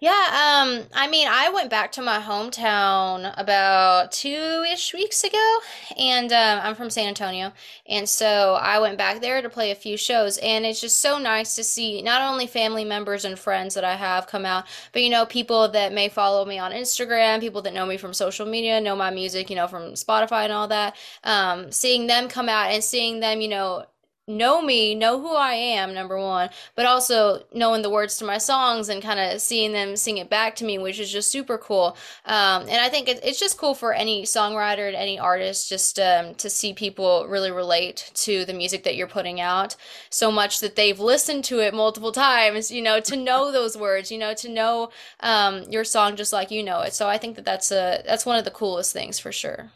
Yeah, 0.00 0.10
um, 0.10 0.86
I 0.92 1.08
mean, 1.08 1.28
I 1.30 1.48
went 1.50 1.70
back 1.70 1.92
to 1.92 2.02
my 2.02 2.18
hometown 2.18 3.32
about 3.38 4.12
two 4.12 4.64
ish 4.70 4.92
weeks 4.92 5.24
ago, 5.24 5.58
and 5.96 6.32
um, 6.32 6.60
I'm 6.62 6.74
from 6.74 6.90
San 6.90 7.08
Antonio, 7.08 7.52
and 7.88 8.08
so 8.08 8.58
I 8.60 8.78
went 8.80 8.98
back 8.98 9.20
there 9.20 9.40
to 9.40 9.48
play 9.48 9.70
a 9.70 9.74
few 9.74 9.96
shows, 9.96 10.36
and 10.38 10.66
it's 10.66 10.80
just 10.80 11.00
so 11.00 11.18
nice 11.18 11.54
to 11.56 11.64
see 11.64 12.02
not 12.02 12.20
only 12.22 12.46
family 12.46 12.84
members 12.84 13.24
and 13.24 13.38
friends 13.38 13.74
that 13.74 13.84
I 13.84 13.94
have 13.96 14.26
come 14.26 14.44
out, 14.44 14.64
but 14.92 15.02
you 15.02 15.10
know, 15.10 15.24
people 15.26 15.68
that 15.70 15.92
may 15.92 16.08
follow 16.08 16.44
me 16.44 16.58
on 16.58 16.72
Instagram, 16.72 17.40
people 17.40 17.62
that 17.62 17.72
know 17.74 17.86
me 17.86 17.96
from 17.96 18.12
social 18.12 18.46
media, 18.46 18.80
know 18.80 18.96
my 18.96 19.10
music, 19.10 19.48
you 19.48 19.56
know, 19.56 19.68
from 19.68 19.92
Spotify 19.94 20.44
and 20.44 20.52
all 20.52 20.68
that. 20.68 20.96
Um, 21.22 21.70
seeing 21.72 22.06
them 22.08 22.28
come 22.28 22.48
out 22.48 22.70
and 22.70 22.82
seeing 22.84 23.20
them, 23.20 23.40
you 23.40 23.48
know, 23.48 23.84
know 24.26 24.62
me, 24.62 24.94
know 24.94 25.20
who 25.20 25.34
I 25.34 25.52
am, 25.52 25.92
number 25.92 26.18
one, 26.18 26.48
but 26.74 26.86
also 26.86 27.44
knowing 27.52 27.82
the 27.82 27.90
words 27.90 28.16
to 28.18 28.24
my 28.24 28.38
songs 28.38 28.88
and 28.88 29.02
kind 29.02 29.20
of 29.20 29.40
seeing 29.40 29.72
them 29.72 29.96
sing 29.96 30.16
it 30.18 30.30
back 30.30 30.56
to 30.56 30.64
me, 30.64 30.78
which 30.78 30.98
is 30.98 31.12
just 31.12 31.30
super 31.30 31.58
cool. 31.58 31.96
Um, 32.24 32.62
and 32.62 32.80
I 32.80 32.88
think 32.88 33.08
it, 33.08 33.20
it's 33.22 33.38
just 33.38 33.58
cool 33.58 33.74
for 33.74 33.92
any 33.92 34.22
songwriter 34.22 34.86
and 34.86 34.96
any 34.96 35.18
artist 35.18 35.68
just 35.68 35.98
um, 35.98 36.34
to 36.36 36.48
see 36.48 36.72
people 36.72 37.26
really 37.28 37.50
relate 37.50 38.10
to 38.14 38.44
the 38.46 38.54
music 38.54 38.84
that 38.84 38.96
you're 38.96 39.06
putting 39.06 39.40
out 39.40 39.76
so 40.08 40.32
much 40.32 40.60
that 40.60 40.76
they've 40.76 40.98
listened 40.98 41.44
to 41.44 41.60
it 41.60 41.74
multiple 41.74 42.12
times, 42.12 42.70
you 42.70 42.80
know, 42.80 43.00
to 43.00 43.16
know 43.16 43.52
those 43.52 43.76
words, 43.76 44.10
you 44.10 44.18
know, 44.18 44.32
to 44.34 44.48
know 44.48 44.90
um, 45.20 45.64
your 45.64 45.84
song 45.84 46.16
just 46.16 46.32
like 46.32 46.50
you 46.50 46.62
know 46.62 46.80
it. 46.80 46.94
So 46.94 47.08
I 47.08 47.18
think 47.18 47.36
that 47.36 47.44
that's 47.44 47.70
a 47.70 48.02
that's 48.06 48.24
one 48.24 48.38
of 48.38 48.44
the 48.44 48.50
coolest 48.50 48.92
things 48.92 49.18
for 49.18 49.32
sure 49.32 49.70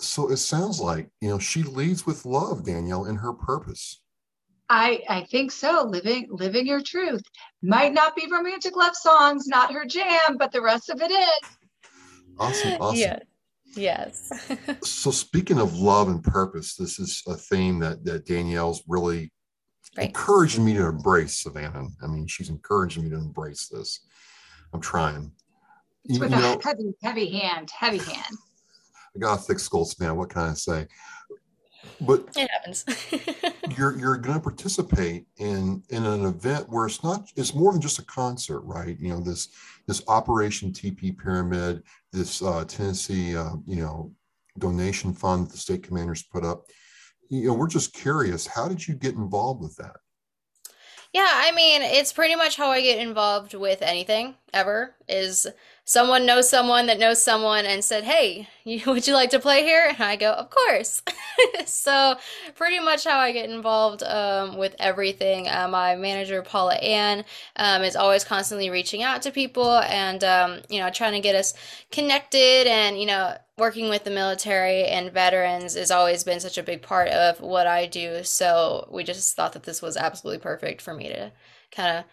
so 0.00 0.30
it 0.30 0.36
sounds 0.36 0.80
like 0.80 1.08
you 1.20 1.28
know 1.28 1.38
she 1.38 1.62
leads 1.62 2.06
with 2.06 2.24
love 2.24 2.64
danielle 2.64 3.06
in 3.06 3.16
her 3.16 3.32
purpose. 3.32 4.02
I 4.68 5.02
i 5.08 5.22
think 5.24 5.52
so. 5.52 5.84
Living 5.84 6.28
living 6.30 6.66
your 6.66 6.82
truth. 6.82 7.22
Might 7.62 7.92
not 7.92 8.16
be 8.16 8.28
romantic 8.30 8.76
love 8.76 8.96
songs 8.96 9.46
not 9.46 9.72
her 9.72 9.84
jam 9.84 10.36
but 10.38 10.52
the 10.52 10.60
rest 10.60 10.90
of 10.90 11.00
it 11.00 11.10
is. 11.10 11.58
Awesome 12.38 12.72
awesome. 12.80 12.98
Yeah. 12.98 13.18
yes. 13.74 14.48
So 14.82 15.10
speaking 15.10 15.58
of 15.58 15.78
love 15.78 16.08
and 16.08 16.22
purpose 16.22 16.74
this 16.74 16.98
is 16.98 17.22
a 17.26 17.34
theme 17.34 17.78
that 17.80 18.04
that 18.04 18.26
danielle's 18.26 18.82
really 18.88 19.32
right. 19.96 20.08
encouraging 20.08 20.64
me 20.64 20.74
to 20.74 20.86
embrace 20.86 21.42
savannah. 21.42 21.86
I 22.02 22.06
mean 22.06 22.26
she's 22.26 22.50
encouraging 22.50 23.04
me 23.04 23.10
to 23.10 23.16
embrace 23.16 23.68
this. 23.68 24.00
I'm 24.72 24.80
trying. 24.80 25.32
You, 26.08 26.20
with 26.20 26.30
you 26.30 26.36
know, 26.36 26.58
a 26.58 26.62
heavy 26.62 26.92
heavy 27.02 27.38
hand 27.38 27.70
heavy 27.70 27.98
hand 27.98 28.36
I 29.16 29.18
got 29.18 29.38
a 29.38 29.42
thick 29.42 29.58
skull 29.58 29.84
span. 29.84 30.16
What 30.16 30.30
can 30.30 30.42
I 30.42 30.54
say? 30.54 30.86
but 32.00 32.28
it 32.36 32.50
happens. 32.50 32.84
you're 33.76 33.98
you're 33.98 34.16
going 34.16 34.36
to 34.36 34.42
participate 34.42 35.26
in 35.38 35.82
in 35.90 36.04
an 36.04 36.24
event 36.24 36.68
where 36.68 36.86
it's 36.86 37.02
not 37.02 37.30
it's 37.36 37.54
more 37.54 37.72
than 37.72 37.80
just 37.80 37.98
a 37.98 38.04
concert, 38.04 38.60
right? 38.60 38.98
You 38.98 39.10
know 39.10 39.20
this 39.20 39.48
this 39.86 40.02
Operation 40.08 40.72
TP 40.72 41.16
Pyramid, 41.16 41.82
this 42.12 42.42
uh, 42.42 42.64
Tennessee 42.66 43.36
uh, 43.36 43.54
you 43.66 43.82
know 43.82 44.12
donation 44.58 45.12
fund 45.12 45.46
that 45.46 45.52
the 45.52 45.58
state 45.58 45.82
commanders 45.82 46.22
put 46.22 46.44
up. 46.44 46.64
You 47.28 47.48
know, 47.48 47.54
we're 47.54 47.66
just 47.66 47.94
curious. 47.94 48.46
How 48.46 48.68
did 48.68 48.86
you 48.86 48.94
get 48.94 49.14
involved 49.14 49.62
with 49.62 49.76
that? 49.76 49.96
Yeah, 51.12 51.28
I 51.30 51.52
mean, 51.52 51.82
it's 51.82 52.12
pretty 52.12 52.34
much 52.34 52.56
how 52.56 52.70
I 52.70 52.80
get 52.82 52.98
involved 52.98 53.54
with 53.54 53.80
anything 53.82 54.34
ever 54.52 54.94
is 55.08 55.46
someone 55.84 56.26
knows 56.26 56.48
someone 56.48 56.86
that 56.86 56.98
knows 56.98 57.22
someone 57.22 57.64
and 57.64 57.82
said, 57.84 58.04
"Hey, 58.04 58.48
you, 58.64 58.82
would 58.86 59.06
you 59.06 59.14
like 59.14 59.30
to 59.30 59.38
play 59.38 59.62
here?" 59.62 59.86
And 59.88 60.00
I 60.02 60.16
go, 60.16 60.32
"Of 60.32 60.50
course." 60.50 61.02
so, 61.66 62.16
pretty 62.54 62.80
much 62.80 63.04
how 63.04 63.18
I 63.18 63.32
get 63.32 63.48
involved 63.50 64.02
um, 64.02 64.56
with 64.58 64.74
everything. 64.78 65.48
Uh, 65.48 65.68
my 65.68 65.96
manager 65.96 66.42
Paula 66.42 66.74
Ann 66.76 67.24
um, 67.56 67.82
is 67.82 67.96
always 67.96 68.24
constantly 68.24 68.68
reaching 68.70 69.02
out 69.02 69.22
to 69.22 69.30
people 69.30 69.78
and 69.78 70.22
um, 70.24 70.60
you 70.68 70.80
know 70.80 70.90
trying 70.90 71.12
to 71.12 71.20
get 71.20 71.34
us 71.34 71.54
connected 71.90 72.66
and 72.66 73.00
you 73.00 73.06
know 73.06 73.36
working 73.58 73.88
with 73.88 74.04
the 74.04 74.10
military 74.10 74.84
and 74.84 75.12
veterans 75.12 75.74
has 75.74 75.90
always 75.90 76.24
been 76.24 76.40
such 76.40 76.58
a 76.58 76.62
big 76.62 76.82
part 76.82 77.08
of 77.08 77.40
what 77.40 77.66
I 77.66 77.86
do. 77.86 78.22
So 78.22 78.88
we 78.90 79.02
just 79.02 79.34
thought 79.34 79.54
that 79.54 79.62
this 79.62 79.80
was 79.80 79.96
absolutely 79.96 80.40
perfect 80.40 80.82
for 80.82 80.92
me 80.92 81.08
to 81.08 81.32
kind 81.74 81.98
of 81.98 82.04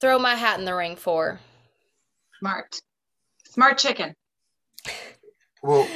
throw 0.00 0.18
my 0.18 0.34
hat 0.34 0.58
in 0.58 0.64
the 0.64 0.74
ring 0.74 0.96
for. 0.96 1.38
Smart. 2.40 2.80
Smart 3.44 3.78
chicken. 3.78 4.14
Well, 5.62 5.88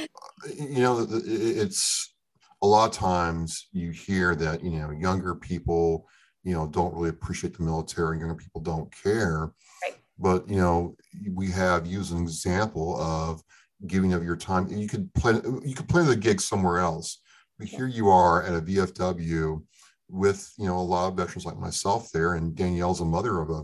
you 0.57 0.81
know, 0.81 1.07
it's 1.09 2.13
a 2.61 2.67
lot 2.67 2.89
of 2.89 2.95
times 2.95 3.67
you 3.71 3.91
hear 3.91 4.35
that, 4.35 4.63
you 4.63 4.71
know, 4.71 4.91
younger 4.91 5.35
people, 5.35 6.07
you 6.43 6.53
know, 6.53 6.67
don't 6.67 6.93
really 6.93 7.09
appreciate 7.09 7.57
the 7.57 7.63
military, 7.63 8.19
younger 8.19 8.35
people 8.35 8.61
don't 8.61 8.93
care. 9.03 9.51
Right. 9.83 9.97
But, 10.17 10.49
you 10.49 10.57
know, 10.57 10.95
we 11.33 11.49
have 11.51 11.87
used 11.87 12.13
an 12.13 12.21
example 12.21 12.99
of 13.01 13.41
giving 13.87 14.13
of 14.13 14.23
your 14.23 14.37
time. 14.37 14.67
You 14.67 14.87
could 14.87 15.13
play 15.13 15.33
you 15.63 15.75
could 15.75 15.89
play 15.89 16.03
the 16.03 16.15
gig 16.15 16.41
somewhere 16.41 16.79
else. 16.79 17.19
But 17.59 17.67
here 17.67 17.87
you 17.87 18.09
are 18.09 18.43
at 18.43 18.55
a 18.55 18.61
VFW 18.61 19.63
with, 20.09 20.51
you 20.57 20.65
know, 20.65 20.77
a 20.77 20.81
lot 20.81 21.07
of 21.07 21.17
veterans 21.17 21.45
like 21.45 21.57
myself 21.57 22.11
there, 22.11 22.33
and 22.33 22.55
Danielle's 22.55 23.01
a 23.01 23.05
mother 23.05 23.41
of 23.41 23.49
a 23.49 23.63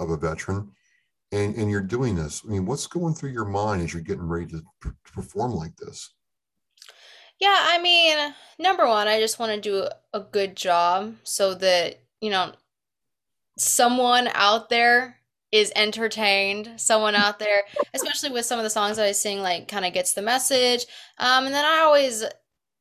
of 0.00 0.10
a 0.10 0.16
veteran 0.16 0.70
and 1.32 1.54
and 1.56 1.70
you're 1.70 1.80
doing 1.80 2.14
this 2.14 2.42
i 2.44 2.50
mean 2.50 2.64
what's 2.64 2.86
going 2.86 3.14
through 3.14 3.30
your 3.30 3.44
mind 3.44 3.82
as 3.82 3.92
you're 3.92 4.02
getting 4.02 4.26
ready 4.26 4.46
to, 4.46 4.62
to 4.82 4.94
perform 5.12 5.52
like 5.52 5.76
this 5.76 6.14
yeah 7.38 7.56
i 7.64 7.80
mean 7.80 8.16
number 8.58 8.86
one 8.86 9.08
i 9.08 9.20
just 9.20 9.38
want 9.38 9.52
to 9.52 9.60
do 9.60 9.86
a 10.14 10.20
good 10.20 10.56
job 10.56 11.14
so 11.24 11.54
that 11.54 12.00
you 12.20 12.30
know 12.30 12.52
someone 13.58 14.28
out 14.34 14.68
there 14.68 15.17
is 15.50 15.72
entertained 15.76 16.72
someone 16.76 17.14
out 17.14 17.38
there 17.38 17.64
especially 17.94 18.30
with 18.30 18.44
some 18.44 18.58
of 18.58 18.64
the 18.64 18.70
songs 18.70 18.98
i 18.98 19.12
sing 19.12 19.40
like 19.40 19.68
kind 19.68 19.84
of 19.84 19.92
gets 19.92 20.14
the 20.14 20.22
message 20.22 20.86
um, 21.18 21.46
and 21.46 21.54
then 21.54 21.64
i 21.64 21.78
always 21.78 22.24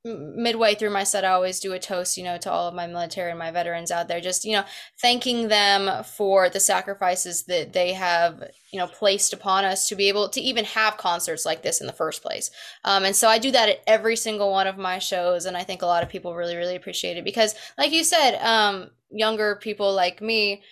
midway 0.07 0.75
through 0.75 0.89
my 0.89 1.03
set, 1.03 1.25
I 1.25 1.29
always 1.29 1.59
do 1.59 1.73
a 1.73 1.79
toast, 1.79 2.17
you 2.17 2.23
know, 2.23 2.37
to 2.39 2.51
all 2.51 2.67
of 2.67 2.73
my 2.73 2.87
military 2.87 3.31
and 3.31 3.39
my 3.39 3.51
veterans 3.51 3.91
out 3.91 4.07
there, 4.07 4.21
just, 4.21 4.45
you 4.45 4.53
know, 4.53 4.63
thanking 5.01 5.47
them 5.47 6.03
for 6.03 6.49
the 6.49 6.59
sacrifices 6.59 7.43
that 7.45 7.73
they 7.73 7.93
have, 7.93 8.43
you 8.71 8.79
know, 8.79 8.87
placed 8.87 9.33
upon 9.33 9.65
us 9.65 9.87
to 9.89 9.95
be 9.95 10.07
able 10.07 10.29
to 10.29 10.41
even 10.41 10.65
have 10.65 10.97
concerts 10.97 11.45
like 11.45 11.63
this 11.63 11.81
in 11.81 11.87
the 11.87 11.93
first 11.93 12.21
place. 12.21 12.51
Um, 12.83 13.03
and 13.03 13.15
so 13.15 13.27
I 13.27 13.39
do 13.39 13.51
that 13.51 13.69
at 13.69 13.83
every 13.87 14.15
single 14.15 14.51
one 14.51 14.67
of 14.67 14.77
my 14.77 14.99
shows. 14.99 15.45
And 15.45 15.57
I 15.57 15.63
think 15.63 15.81
a 15.81 15.87
lot 15.87 16.03
of 16.03 16.09
people 16.09 16.35
really, 16.35 16.55
really 16.55 16.75
appreciate 16.75 17.17
it 17.17 17.23
because, 17.23 17.55
like 17.77 17.91
you 17.91 18.03
said, 18.03 18.37
um, 18.41 18.91
younger 19.09 19.55
people 19.55 19.93
like 19.93 20.21
me, 20.21 20.63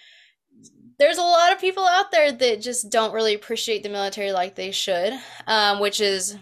there's 0.97 1.17
a 1.17 1.21
lot 1.21 1.51
of 1.51 1.59
people 1.59 1.85
out 1.85 2.11
there 2.11 2.31
that 2.31 2.61
just 2.61 2.89
don't 2.89 3.13
really 3.13 3.33
appreciate 3.33 3.83
the 3.83 3.89
military 3.89 4.31
like 4.31 4.55
they 4.55 4.71
should, 4.71 5.13
um, 5.47 5.79
which 5.79 5.99
is 6.01 6.37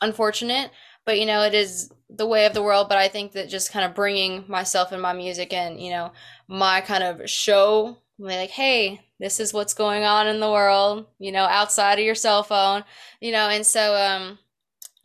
unfortunate 0.00 0.70
but 1.04 1.18
you 1.18 1.26
know 1.26 1.42
it 1.42 1.54
is 1.54 1.90
the 2.10 2.26
way 2.26 2.44
of 2.46 2.54
the 2.54 2.62
world. 2.62 2.88
But 2.88 2.98
i 2.98 3.08
think 3.08 3.32
that 3.32 3.48
just 3.48 3.72
kind 3.72 3.84
of 3.84 3.94
bringing 3.94 4.44
myself 4.48 4.92
and 4.92 5.02
my 5.02 5.12
music 5.12 5.52
and 5.52 5.80
you 5.80 5.90
know 5.90 6.12
my 6.48 6.80
kind 6.80 7.02
of 7.02 7.28
show 7.28 7.98
like 8.18 8.50
hey 8.50 9.00
this 9.18 9.40
is 9.40 9.52
what's 9.52 9.74
going 9.74 10.04
on 10.04 10.26
in 10.28 10.40
the 10.40 10.50
world 10.50 11.06
you 11.18 11.32
know 11.32 11.44
outside 11.44 11.98
of 11.98 12.04
your 12.04 12.14
cell 12.14 12.42
phone 12.42 12.84
you 13.20 13.32
know 13.32 13.48
and 13.48 13.66
so 13.66 13.94
um 13.96 14.38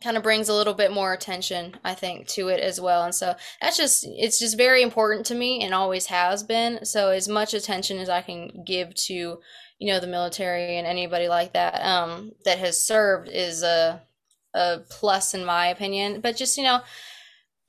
kind 0.02 0.16
of 0.16 0.22
brings 0.22 0.48
a 0.48 0.54
little 0.54 0.74
bit 0.74 0.92
more 0.92 1.12
attention 1.12 1.74
i 1.84 1.92
think 1.94 2.26
to 2.26 2.48
it 2.48 2.60
as 2.60 2.80
well 2.80 3.04
and 3.04 3.14
so 3.14 3.34
that's 3.60 3.76
just 3.76 4.06
it's 4.06 4.38
just 4.38 4.56
very 4.56 4.82
important 4.82 5.26
to 5.26 5.34
me 5.34 5.62
and 5.62 5.74
always 5.74 6.06
has 6.06 6.42
been 6.42 6.84
so 6.84 7.10
as 7.10 7.28
much 7.28 7.52
attention 7.52 7.98
as 7.98 8.08
i 8.08 8.22
can 8.22 8.62
give 8.64 8.94
to 8.94 9.38
you 9.78 9.92
know 9.92 9.98
the 9.98 10.06
military 10.06 10.76
and 10.76 10.86
anybody 10.86 11.28
like 11.28 11.52
that 11.52 11.84
um 11.84 12.32
that 12.44 12.58
has 12.58 12.80
served 12.80 13.28
is 13.28 13.62
a 13.62 14.00
a 14.54 14.80
plus 14.88 15.34
in 15.34 15.44
my 15.44 15.68
opinion. 15.68 16.20
But 16.20 16.36
just, 16.36 16.56
you 16.56 16.64
know, 16.64 16.80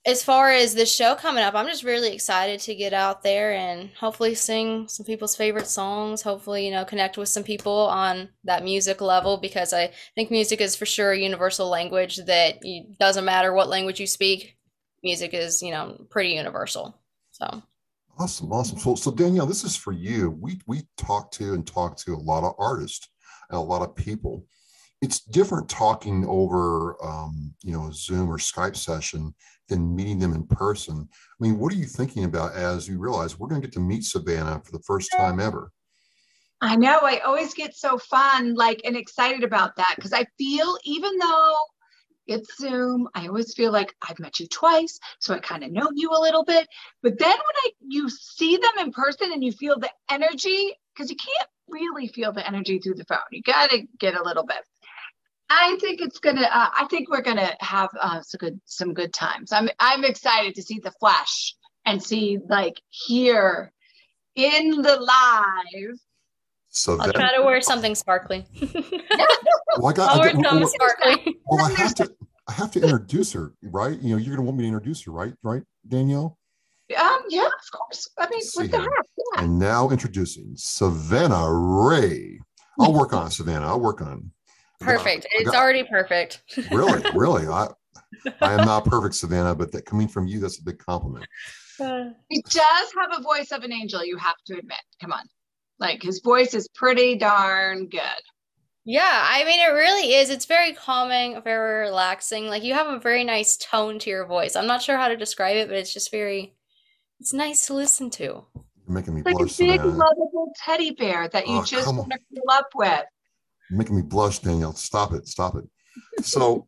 as 0.05 0.23
far 0.23 0.51
as 0.51 0.73
the 0.73 0.85
show 0.85 1.13
coming 1.15 1.43
up, 1.43 1.55
I'm 1.55 1.67
just 1.67 1.83
really 1.83 2.13
excited 2.13 2.61
to 2.61 2.75
get 2.75 2.93
out 2.93 3.21
there 3.21 3.51
and 3.51 3.89
hopefully 3.99 4.33
sing 4.33 4.87
some 4.87 5.05
people's 5.05 5.35
favorite 5.35 5.67
songs. 5.67 6.21
Hopefully, 6.21 6.65
you 6.65 6.71
know, 6.71 6.85
connect 6.85 7.17
with 7.17 7.27
some 7.27 7.43
people 7.43 7.73
on 7.73 8.29
that 8.45 8.63
music 8.63 9.01
level 9.01 9.37
because 9.37 9.73
I 9.73 9.91
think 10.15 10.31
music 10.31 10.61
is 10.61 10.75
for 10.75 10.85
sure 10.85 11.11
a 11.11 11.19
universal 11.19 11.67
language 11.67 12.17
that 12.27 12.63
you, 12.63 12.85
doesn't 12.97 13.25
matter 13.25 13.51
what 13.53 13.67
language 13.67 13.99
you 13.99 14.07
speak. 14.07 14.55
Music 15.03 15.33
is, 15.33 15.61
you 15.61 15.71
know, 15.71 16.05
pretty 16.09 16.29
universal. 16.29 16.97
So 17.31 17.61
awesome, 18.17 18.51
awesome. 18.53 18.79
So, 18.79 18.95
so 18.95 19.11
Danielle, 19.11 19.45
this 19.45 19.65
is 19.65 19.75
for 19.75 19.91
you. 19.91 20.31
We 20.31 20.61
we 20.65 20.83
talk 20.97 21.31
to 21.33 21.53
and 21.53 21.67
talk 21.67 21.97
to 21.97 22.13
a 22.13 22.15
lot 22.15 22.43
of 22.43 22.55
artists 22.57 23.09
and 23.49 23.57
a 23.57 23.61
lot 23.61 23.81
of 23.81 23.95
people 23.95 24.45
it's 25.01 25.21
different 25.21 25.69
talking 25.69 26.25
over 26.27 26.97
um, 27.03 27.53
you 27.63 27.71
know 27.71 27.87
a 27.87 27.93
zoom 27.93 28.29
or 28.29 28.37
skype 28.37 28.75
session 28.75 29.33
than 29.69 29.95
meeting 29.95 30.19
them 30.19 30.33
in 30.33 30.45
person. 30.45 31.07
I 31.11 31.43
mean 31.43 31.57
what 31.57 31.71
are 31.71 31.77
you 31.77 31.85
thinking 31.85 32.25
about 32.25 32.53
as 32.53 32.87
you 32.87 32.99
realize 32.99 33.39
we're 33.39 33.47
going 33.47 33.61
to 33.61 33.67
get 33.67 33.73
to 33.73 33.79
meet 33.79 34.03
savannah 34.03 34.61
for 34.63 34.71
the 34.71 34.83
first 34.83 35.09
time 35.15 35.39
ever? 35.39 35.71
I 36.61 36.75
know 36.75 36.99
i 37.03 37.19
always 37.19 37.53
get 37.53 37.75
so 37.75 37.97
fun 37.97 38.55
like 38.55 38.81
and 38.83 38.97
excited 38.97 39.43
about 39.43 39.75
that 39.77 39.93
because 39.95 40.13
i 40.13 40.25
feel 40.37 40.77
even 40.83 41.17
though 41.17 41.55
it's 42.27 42.57
zoom 42.57 43.07
i 43.15 43.27
always 43.27 43.53
feel 43.53 43.71
like 43.71 43.95
i've 44.07 44.19
met 44.19 44.39
you 44.39 44.47
twice 44.47 44.99
so 45.19 45.33
i 45.33 45.39
kind 45.39 45.63
of 45.63 45.71
know 45.71 45.89
you 45.93 46.09
a 46.11 46.21
little 46.21 46.43
bit 46.43 46.67
but 47.01 47.17
then 47.17 47.29
when 47.29 47.55
i 47.65 47.69
you 47.87 48.09
see 48.09 48.57
them 48.57 48.85
in 48.85 48.91
person 48.91 49.31
and 49.31 49.43
you 49.43 49.51
feel 49.51 49.79
the 49.79 49.89
energy 50.09 50.73
because 50.93 51.09
you 51.09 51.15
can't 51.15 51.49
really 51.69 52.07
feel 52.07 52.33
the 52.33 52.45
energy 52.45 52.79
through 52.79 52.95
the 52.95 53.05
phone 53.05 53.19
you 53.31 53.41
got 53.41 53.69
to 53.69 53.83
get 53.99 54.15
a 54.15 54.23
little 54.23 54.45
bit 54.45 54.63
I 55.49 55.77
think 55.81 56.01
it's 56.01 56.19
gonna. 56.19 56.43
Uh, 56.43 56.69
I 56.77 56.85
think 56.89 57.09
we're 57.09 57.21
gonna 57.21 57.55
have 57.59 57.89
uh, 57.99 58.21
some 58.21 58.37
good 58.37 58.61
some 58.65 58.93
good 58.93 59.13
times. 59.13 59.51
I'm 59.51 59.69
I'm 59.79 60.03
excited 60.03 60.55
to 60.55 60.61
see 60.61 60.79
the 60.79 60.91
flash 60.99 61.55
and 61.85 62.01
see 62.01 62.37
like 62.49 62.79
here 62.89 63.71
in 64.35 64.81
the 64.81 64.95
live. 64.95 65.97
So 66.69 66.93
I'll 66.99 67.07
that, 67.07 67.15
try 67.15 67.35
to 67.35 67.41
wear 67.41 67.61
something 67.61 67.95
sparkly. 67.95 68.45
well, 68.61 69.87
I 69.87 69.93
got, 69.93 69.99
I'll 70.11 70.19
wear 70.19 70.33
something 70.33 70.67
sparkly. 70.67 71.37
Well, 71.45 71.65
I 71.65 71.71
have 71.71 71.95
to. 71.95 72.11
I 72.47 72.53
have 72.53 72.71
to 72.71 72.81
introduce 72.81 73.31
her, 73.33 73.53
right? 73.61 73.99
You 73.99 74.11
know, 74.11 74.17
you're 74.17 74.35
gonna 74.35 74.45
want 74.45 74.57
me 74.57 74.63
to 74.63 74.67
introduce 74.67 75.03
her, 75.03 75.11
right? 75.11 75.33
Right, 75.41 75.63
Danielle. 75.87 76.37
Um, 76.99 77.21
yeah, 77.29 77.45
of 77.45 77.71
course. 77.71 78.09
I 78.17 78.27
mean, 78.29 78.41
what 78.53 78.71
the 78.71 78.79
heck? 78.79 78.89
Yeah. 78.89 79.43
And 79.43 79.59
now 79.59 79.89
introducing 79.89 80.53
Savannah 80.55 81.51
Ray. 81.51 82.39
I'll 82.79 82.93
work 82.93 83.13
on 83.13 83.27
it, 83.27 83.31
Savannah. 83.31 83.67
I'll 83.67 83.79
work 83.79 84.01
on 84.01 84.31
Perfect. 84.79 85.27
it's 85.31 85.53
already 85.53 85.83
perfect. 85.83 86.41
really, 86.71 87.03
really. 87.13 87.47
I 87.47 87.67
I 88.41 88.53
am 88.53 88.65
not 88.65 88.85
perfect, 88.85 89.15
Savannah, 89.15 89.55
but 89.55 89.71
that 89.71 89.85
coming 89.85 90.07
from 90.07 90.27
you, 90.27 90.39
that's 90.39 90.59
a 90.59 90.63
big 90.63 90.79
compliment. 90.79 91.25
He 92.29 92.41
does 92.41 92.91
have 92.97 93.17
a 93.17 93.21
voice 93.21 93.51
of 93.51 93.63
an 93.63 93.71
angel, 93.71 94.03
you 94.03 94.17
have 94.17 94.35
to 94.47 94.57
admit. 94.57 94.79
Come 94.99 95.13
on. 95.13 95.23
Like 95.79 96.03
his 96.03 96.19
voice 96.19 96.53
is 96.53 96.67
pretty 96.75 97.15
darn 97.15 97.87
good. 97.87 98.01
Yeah, 98.85 99.27
I 99.29 99.43
mean 99.45 99.59
it 99.59 99.71
really 99.71 100.15
is. 100.15 100.29
It's 100.29 100.45
very 100.45 100.73
calming, 100.73 101.41
very 101.43 101.85
relaxing. 101.85 102.47
Like 102.47 102.63
you 102.63 102.73
have 102.73 102.87
a 102.87 102.99
very 102.99 103.23
nice 103.23 103.55
tone 103.55 103.99
to 103.99 104.09
your 104.09 104.25
voice. 104.25 104.55
I'm 104.55 104.67
not 104.67 104.81
sure 104.81 104.97
how 104.97 105.07
to 105.07 105.15
describe 105.15 105.55
it, 105.55 105.67
but 105.69 105.77
it's 105.77 105.93
just 105.93 106.11
very 106.11 106.55
it's 107.19 107.33
nice 107.33 107.67
to 107.67 107.73
listen 107.73 108.09
to. 108.11 108.23
You're 108.23 108.45
making 108.87 109.15
me 109.15 109.21
like 109.21 109.35
blush. 109.35 109.59
a 109.59 109.63
big 109.63 109.79
Savannah. 109.79 109.97
lovable 109.97 110.51
teddy 110.65 110.91
bear 110.91 111.29
that 111.29 111.47
you 111.47 111.59
oh, 111.59 111.63
just 111.63 111.87
want 111.87 112.11
to 112.11 112.19
fill 112.33 112.51
up 112.51 112.67
with 112.75 113.05
making 113.69 113.95
me 113.95 114.01
blush, 114.01 114.39
Danielle. 114.39 114.73
Stop 114.73 115.13
it, 115.13 115.27
stop 115.27 115.55
it. 115.55 115.65
So, 116.23 116.67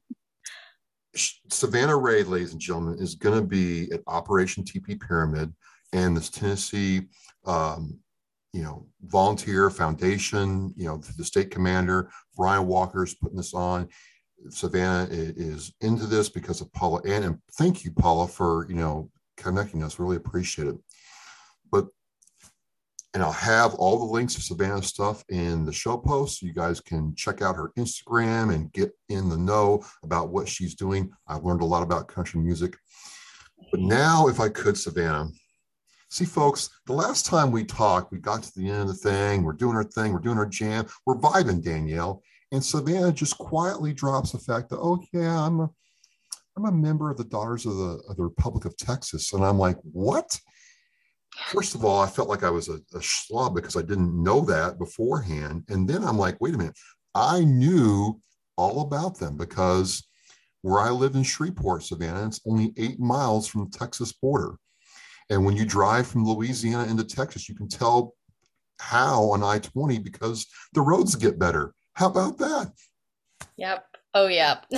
Savannah 1.49 1.97
Ray, 1.97 2.23
ladies 2.23 2.53
and 2.53 2.61
gentlemen, 2.61 2.99
is 2.99 3.15
going 3.15 3.39
to 3.39 3.45
be 3.45 3.91
at 3.91 4.01
Operation 4.07 4.63
TP 4.63 4.99
Pyramid 4.99 5.53
and 5.93 6.15
this 6.15 6.29
Tennessee, 6.29 7.01
um, 7.45 7.97
you 8.53 8.63
know, 8.63 8.87
volunteer 9.03 9.69
foundation. 9.69 10.73
You 10.77 10.87
know, 10.87 10.97
the 11.17 11.25
state 11.25 11.51
commander 11.51 12.09
Brian 12.35 12.67
Walker 12.67 13.03
is 13.03 13.15
putting 13.15 13.37
this 13.37 13.53
on. 13.53 13.89
Savannah 14.49 15.07
is 15.11 15.73
into 15.81 16.07
this 16.07 16.29
because 16.29 16.61
of 16.61 16.71
Paula 16.73 17.01
and, 17.05 17.23
and 17.25 17.37
thank 17.53 17.83
you, 17.83 17.91
Paula, 17.91 18.27
for 18.27 18.65
you 18.69 18.75
know 18.75 19.09
connecting 19.37 19.83
us. 19.83 19.99
Really 19.99 20.17
appreciate 20.17 20.67
it. 20.67 20.75
And 23.13 23.21
I'll 23.21 23.31
have 23.33 23.73
all 23.75 23.99
the 23.99 24.05
links 24.05 24.35
to 24.35 24.41
Savannah's 24.41 24.87
stuff 24.87 25.23
in 25.27 25.65
the 25.65 25.73
show 25.73 25.97
post. 25.97 26.39
So 26.39 26.45
you 26.45 26.53
guys 26.53 26.79
can 26.79 27.13
check 27.15 27.41
out 27.41 27.57
her 27.57 27.73
Instagram 27.77 28.53
and 28.53 28.71
get 28.71 28.91
in 29.09 29.27
the 29.27 29.37
know 29.37 29.83
about 30.03 30.29
what 30.29 30.47
she's 30.47 30.75
doing. 30.75 31.11
I've 31.27 31.43
learned 31.43 31.61
a 31.61 31.65
lot 31.65 31.83
about 31.83 32.07
country 32.07 32.39
music. 32.39 32.77
But 33.69 33.81
now, 33.81 34.27
if 34.27 34.39
I 34.39 34.47
could, 34.47 34.77
Savannah, 34.77 35.27
see, 36.09 36.25
folks, 36.25 36.69
the 36.87 36.93
last 36.93 37.25
time 37.25 37.51
we 37.51 37.65
talked, 37.65 38.11
we 38.11 38.19
got 38.19 38.43
to 38.43 38.51
the 38.55 38.69
end 38.69 38.81
of 38.81 38.87
the 38.87 38.93
thing. 38.93 39.43
We're 39.43 39.53
doing 39.53 39.75
our 39.75 39.83
thing. 39.83 40.13
We're 40.13 40.19
doing 40.19 40.37
our 40.37 40.45
jam. 40.45 40.85
We're 41.05 41.15
vibing, 41.15 41.63
Danielle. 41.63 42.21
And 42.51 42.63
Savannah 42.63 43.13
just 43.13 43.37
quietly 43.37 43.93
drops 43.93 44.31
the 44.31 44.39
fact 44.39 44.69
that, 44.69 44.79
oh, 44.79 45.01
yeah, 45.13 45.45
I'm 45.45 45.61
a, 45.61 45.69
I'm 46.57 46.65
a 46.65 46.71
member 46.71 47.09
of 47.09 47.17
the 47.17 47.23
Daughters 47.23 47.65
of 47.65 47.77
the, 47.77 48.01
of 48.09 48.17
the 48.17 48.23
Republic 48.23 48.65
of 48.65 48.75
Texas. 48.77 49.31
And 49.33 49.43
I'm 49.43 49.57
like, 49.57 49.77
what? 49.83 50.37
First 51.47 51.75
of 51.75 51.85
all, 51.85 52.01
I 52.01 52.07
felt 52.07 52.29
like 52.29 52.43
I 52.43 52.49
was 52.49 52.69
a, 52.69 52.79
a 52.93 53.49
because 53.53 53.77
I 53.77 53.81
didn't 53.81 54.21
know 54.21 54.41
that 54.41 54.77
beforehand. 54.77 55.63
And 55.69 55.87
then 55.87 56.03
I'm 56.03 56.17
like, 56.17 56.39
wait 56.39 56.55
a 56.55 56.57
minute, 56.57 56.77
I 57.15 57.41
knew 57.41 58.19
all 58.57 58.81
about 58.81 59.17
them 59.17 59.37
because 59.37 60.07
where 60.61 60.79
I 60.79 60.89
live 60.89 61.15
in 61.15 61.23
Shreveport, 61.23 61.83
Savannah, 61.83 62.27
it's 62.27 62.41
only 62.45 62.73
eight 62.77 62.99
miles 62.99 63.47
from 63.47 63.65
the 63.69 63.77
Texas 63.77 64.11
border. 64.11 64.55
And 65.29 65.45
when 65.45 65.55
you 65.55 65.65
drive 65.65 66.07
from 66.07 66.25
Louisiana 66.25 66.89
into 66.89 67.03
Texas, 67.03 67.47
you 67.47 67.55
can 67.55 67.67
tell 67.67 68.13
how 68.79 69.31
on 69.31 69.43
I 69.43 69.59
20 69.59 69.99
because 69.99 70.47
the 70.73 70.81
roads 70.81 71.15
get 71.15 71.39
better. 71.39 71.73
How 71.93 72.07
about 72.07 72.37
that? 72.39 72.71
Yep. 73.57 73.85
Oh, 74.13 74.27
yeah. 74.27 74.59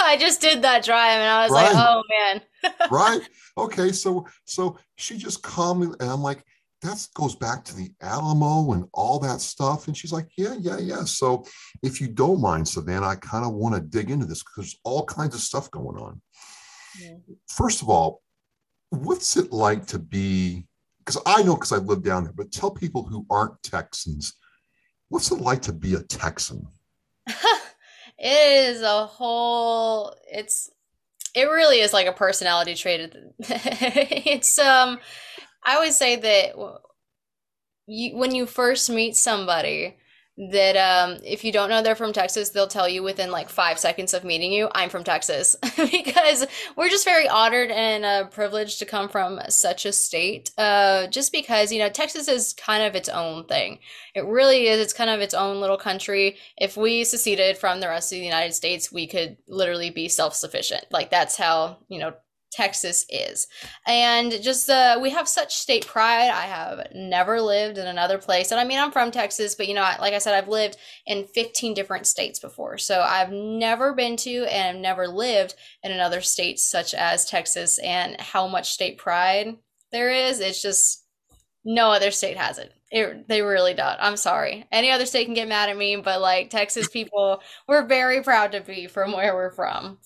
I 0.00 0.16
just 0.18 0.40
did 0.40 0.62
that 0.62 0.84
drive 0.84 1.18
and 1.18 1.28
I 1.28 1.42
was 1.42 1.52
right. 1.52 1.72
like, 1.72 1.86
oh, 1.86 2.02
man. 2.10 2.40
right. 2.90 3.28
Okay. 3.56 3.92
So, 3.92 4.26
so 4.44 4.78
she 4.96 5.18
just 5.18 5.42
calmly, 5.42 5.94
and 6.00 6.10
I'm 6.10 6.22
like, 6.22 6.42
that 6.82 7.06
goes 7.14 7.34
back 7.34 7.64
to 7.64 7.76
the 7.76 7.90
Alamo 8.00 8.72
and 8.72 8.86
all 8.94 9.18
that 9.18 9.40
stuff. 9.40 9.88
And 9.88 9.96
she's 9.96 10.12
like, 10.12 10.28
yeah, 10.36 10.54
yeah, 10.58 10.78
yeah. 10.78 11.04
So 11.04 11.44
if 11.82 12.00
you 12.00 12.08
don't 12.08 12.40
mind, 12.40 12.68
Savannah, 12.68 13.06
I 13.06 13.16
kind 13.16 13.44
of 13.44 13.52
want 13.52 13.74
to 13.74 13.80
dig 13.80 14.10
into 14.10 14.26
this 14.26 14.42
because 14.42 14.54
there's 14.56 14.80
all 14.84 15.04
kinds 15.04 15.34
of 15.34 15.40
stuff 15.40 15.70
going 15.70 15.98
on. 15.98 16.20
Yeah. 17.00 17.16
First 17.48 17.82
of 17.82 17.90
all, 17.90 18.22
what's 18.90 19.36
it 19.36 19.52
like 19.52 19.86
to 19.86 19.98
be, 19.98 20.66
because 20.98 21.20
I 21.26 21.42
know 21.42 21.54
because 21.54 21.72
I 21.72 21.78
lived 21.78 22.04
down 22.04 22.24
there, 22.24 22.32
but 22.32 22.52
tell 22.52 22.70
people 22.70 23.02
who 23.02 23.26
aren't 23.28 23.60
Texans, 23.62 24.34
what's 25.08 25.30
it 25.32 25.40
like 25.40 25.62
to 25.62 25.72
be 25.72 25.94
a 25.94 26.02
Texan? 26.02 26.66
it 28.18 28.74
is 28.74 28.82
a 28.82 29.06
whole, 29.06 30.14
it's, 30.30 30.70
it 31.34 31.44
really 31.44 31.80
is 31.80 31.92
like 31.92 32.06
a 32.06 32.12
personality 32.12 32.74
trait. 32.74 33.14
it's, 33.38 34.58
um, 34.58 34.98
I 35.64 35.74
always 35.74 35.96
say 35.96 36.16
that 36.16 36.54
you, 37.86 38.16
when 38.16 38.34
you 38.34 38.46
first 38.46 38.90
meet 38.90 39.16
somebody, 39.16 39.96
that 40.38 40.76
um, 40.76 41.18
if 41.24 41.44
you 41.44 41.50
don't 41.50 41.68
know 41.68 41.82
they're 41.82 41.96
from 41.96 42.12
Texas, 42.12 42.50
they'll 42.50 42.68
tell 42.68 42.88
you 42.88 43.02
within 43.02 43.32
like 43.32 43.48
five 43.48 43.76
seconds 43.76 44.14
of 44.14 44.22
meeting 44.22 44.52
you, 44.52 44.68
I'm 44.72 44.88
from 44.88 45.02
Texas. 45.02 45.56
because 45.76 46.46
we're 46.76 46.88
just 46.88 47.04
very 47.04 47.28
honored 47.28 47.72
and 47.72 48.04
uh, 48.04 48.26
privileged 48.28 48.78
to 48.78 48.86
come 48.86 49.08
from 49.08 49.40
such 49.48 49.84
a 49.84 49.92
state. 49.92 50.52
Uh, 50.56 51.08
just 51.08 51.32
because, 51.32 51.72
you 51.72 51.80
know, 51.80 51.88
Texas 51.88 52.28
is 52.28 52.52
kind 52.52 52.84
of 52.84 52.94
its 52.94 53.08
own 53.08 53.46
thing. 53.46 53.80
It 54.14 54.24
really 54.24 54.68
is. 54.68 54.80
It's 54.80 54.92
kind 54.92 55.10
of 55.10 55.20
its 55.20 55.34
own 55.34 55.60
little 55.60 55.76
country. 55.76 56.36
If 56.56 56.76
we 56.76 57.02
seceded 57.02 57.58
from 57.58 57.80
the 57.80 57.88
rest 57.88 58.12
of 58.12 58.18
the 58.18 58.24
United 58.24 58.54
States, 58.54 58.92
we 58.92 59.08
could 59.08 59.38
literally 59.48 59.90
be 59.90 60.08
self 60.08 60.34
sufficient. 60.34 60.84
Like 60.92 61.10
that's 61.10 61.36
how, 61.36 61.78
you 61.88 61.98
know, 61.98 62.14
Texas 62.50 63.04
is. 63.10 63.46
And 63.86 64.32
just 64.42 64.68
uh, 64.70 64.98
we 65.00 65.10
have 65.10 65.28
such 65.28 65.56
state 65.56 65.86
pride. 65.86 66.30
I 66.30 66.42
have 66.42 66.88
never 66.94 67.40
lived 67.40 67.78
in 67.78 67.86
another 67.86 68.18
place. 68.18 68.50
And 68.50 68.60
I 68.60 68.64
mean, 68.64 68.78
I'm 68.78 68.92
from 68.92 69.10
Texas, 69.10 69.54
but 69.54 69.68
you 69.68 69.74
know, 69.74 69.82
like 70.00 70.14
I 70.14 70.18
said, 70.18 70.34
I've 70.34 70.48
lived 70.48 70.76
in 71.06 71.26
15 71.26 71.74
different 71.74 72.06
states 72.06 72.38
before. 72.38 72.78
So 72.78 73.00
I've 73.00 73.30
never 73.30 73.94
been 73.94 74.16
to 74.18 74.44
and 74.46 74.76
I've 74.76 74.82
never 74.82 75.08
lived 75.08 75.54
in 75.82 75.92
another 75.92 76.20
state 76.20 76.58
such 76.58 76.94
as 76.94 77.24
Texas 77.24 77.78
and 77.80 78.20
how 78.20 78.46
much 78.46 78.72
state 78.72 78.98
pride 78.98 79.56
there 79.92 80.10
is. 80.10 80.40
It's 80.40 80.62
just 80.62 81.04
no 81.64 81.90
other 81.90 82.10
state 82.10 82.36
has 82.36 82.58
it. 82.58 82.72
It, 82.90 83.28
they 83.28 83.42
really 83.42 83.74
don't. 83.74 83.96
I'm 84.00 84.16
sorry. 84.16 84.66
Any 84.72 84.90
other 84.90 85.04
state 85.04 85.26
can 85.26 85.34
get 85.34 85.48
mad 85.48 85.68
at 85.68 85.76
me, 85.76 85.96
but 85.96 86.22
like 86.22 86.48
Texas 86.48 86.88
people, 86.88 87.42
we're 87.66 87.86
very 87.86 88.22
proud 88.22 88.52
to 88.52 88.60
be 88.62 88.86
from 88.86 89.12
where 89.12 89.34
we're 89.34 89.52
from. 89.52 89.98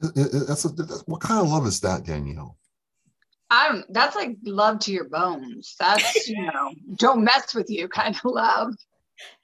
That's, 0.00 0.64
a, 0.64 0.68
that's 0.68 1.02
what 1.06 1.20
kind 1.20 1.40
of 1.40 1.48
love 1.48 1.66
is 1.66 1.80
that, 1.80 2.04
Danielle? 2.04 2.56
I 3.50 3.68
don't. 3.68 3.92
That's 3.92 4.14
like 4.14 4.36
love 4.44 4.78
to 4.80 4.92
your 4.92 5.08
bones. 5.08 5.74
That's 5.80 6.28
you 6.28 6.46
know, 6.46 6.72
don't 6.96 7.24
mess 7.24 7.54
with 7.54 7.70
you 7.70 7.88
kind 7.88 8.14
of 8.14 8.24
love. 8.24 8.74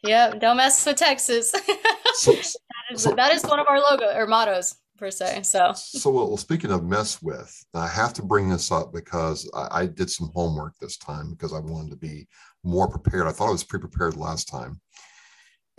Yep, 0.05 0.41
don't 0.41 0.57
mess 0.57 0.85
with 0.87 0.97
Texas. 0.97 1.51
so, 2.15 2.33
that, 2.33 2.55
is, 2.93 3.03
so, 3.03 3.15
that 3.15 3.33
is 3.33 3.43
one 3.45 3.59
of 3.59 3.67
our 3.67 3.81
logo 3.81 4.15
or 4.15 4.27
mottos 4.27 4.77
per 4.99 5.11
se. 5.11 5.43
So, 5.43 5.73
so 5.75 6.11
well, 6.11 6.37
speaking 6.37 6.71
of 6.71 6.85
mess 6.85 7.21
with, 7.23 7.53
I 7.75 7.89
have 7.89 8.13
to 8.15 8.23
bring 8.23 8.49
this 8.49 8.71
up 8.71 8.93
because 8.93 9.51
I, 9.55 9.81
I 9.81 9.87
did 9.87 10.11
some 10.11 10.31
homework 10.35 10.75
this 10.79 10.97
time 10.97 11.31
because 11.31 11.53
I 11.53 11.59
wanted 11.59 11.91
to 11.91 11.97
be 11.97 12.29
more 12.63 12.89
prepared. 12.89 13.27
I 13.27 13.33
thought 13.33 13.49
I 13.49 13.53
was 13.53 13.65
pre-prepared 13.65 14.17
last 14.17 14.49
time, 14.49 14.81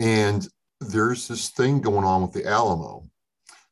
and 0.00 0.46
there's 0.80 1.28
this 1.28 1.50
thing 1.50 1.80
going 1.80 2.04
on 2.04 2.22
with 2.22 2.32
the 2.32 2.46
Alamo. 2.46 3.08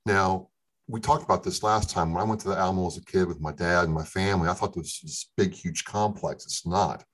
Now, 0.07 0.49
we 0.87 1.01
talked 1.01 1.25
about 1.25 1.43
this 1.43 1.63
last 1.63 1.91
time. 1.91 2.13
When 2.13 2.23
I 2.23 2.27
went 2.27 2.41
to 2.43 2.49
the 2.49 2.59
Alamo 2.59 2.87
as 2.87 2.99
a 2.99 3.05
kid 3.05 3.27
with 3.27 3.41
my 3.41 3.53
dad 3.53 3.85
and 3.85 3.95
my 3.95 4.05
family, 4.05 4.49
I 4.49 4.53
thought 4.53 4.75
this 4.75 5.01
was 5.03 5.13
this 5.13 5.31
big, 5.37 5.53
huge 5.55 5.85
complex. 5.85 6.45
It's 6.45 6.67
not. 6.67 7.05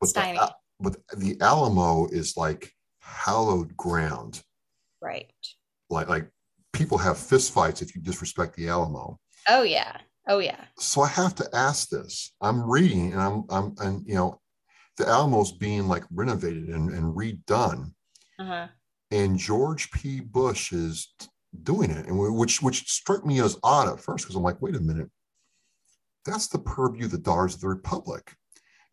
But, 0.00 0.14
the, 0.14 0.54
but 0.80 0.96
the 1.18 1.36
Alamo 1.40 2.06
is 2.06 2.36
like 2.36 2.72
hallowed 3.00 3.76
ground. 3.76 4.42
Right. 5.02 5.32
Like 5.90 6.08
like 6.08 6.30
people 6.72 6.98
have 6.98 7.16
fistfights 7.16 7.82
if 7.82 7.94
you 7.94 8.00
disrespect 8.00 8.54
the 8.54 8.68
Alamo. 8.68 9.18
Oh 9.48 9.62
yeah. 9.62 9.96
Oh 10.28 10.38
yeah. 10.38 10.64
So 10.78 11.00
I 11.00 11.08
have 11.08 11.34
to 11.36 11.48
ask 11.52 11.88
this. 11.88 12.34
I'm 12.40 12.68
reading 12.68 13.12
and 13.12 13.20
I'm 13.20 13.44
I'm 13.50 13.74
and 13.80 14.06
you 14.06 14.14
know, 14.14 14.40
the 14.98 15.08
Alamo's 15.08 15.52
being 15.52 15.88
like 15.88 16.04
renovated 16.12 16.68
and, 16.68 16.90
and 16.90 17.14
redone. 17.16 17.92
Uh-huh. 18.38 18.68
And 19.10 19.38
George 19.38 19.90
P. 19.90 20.20
Bush 20.20 20.72
is 20.72 21.14
doing 21.62 21.90
it, 21.90 22.06
and 22.06 22.18
which 22.18 22.62
which 22.62 22.88
struck 22.88 23.24
me 23.24 23.40
as 23.40 23.58
odd 23.62 23.88
at 23.88 24.00
first 24.00 24.24
because 24.24 24.36
I'm 24.36 24.42
like, 24.42 24.60
wait 24.60 24.76
a 24.76 24.80
minute, 24.80 25.10
that's 26.24 26.48
the 26.48 26.58
purview 26.58 27.06
of 27.06 27.12
the 27.12 27.18
Daughters 27.18 27.54
of 27.54 27.60
the 27.60 27.68
Republic. 27.68 28.34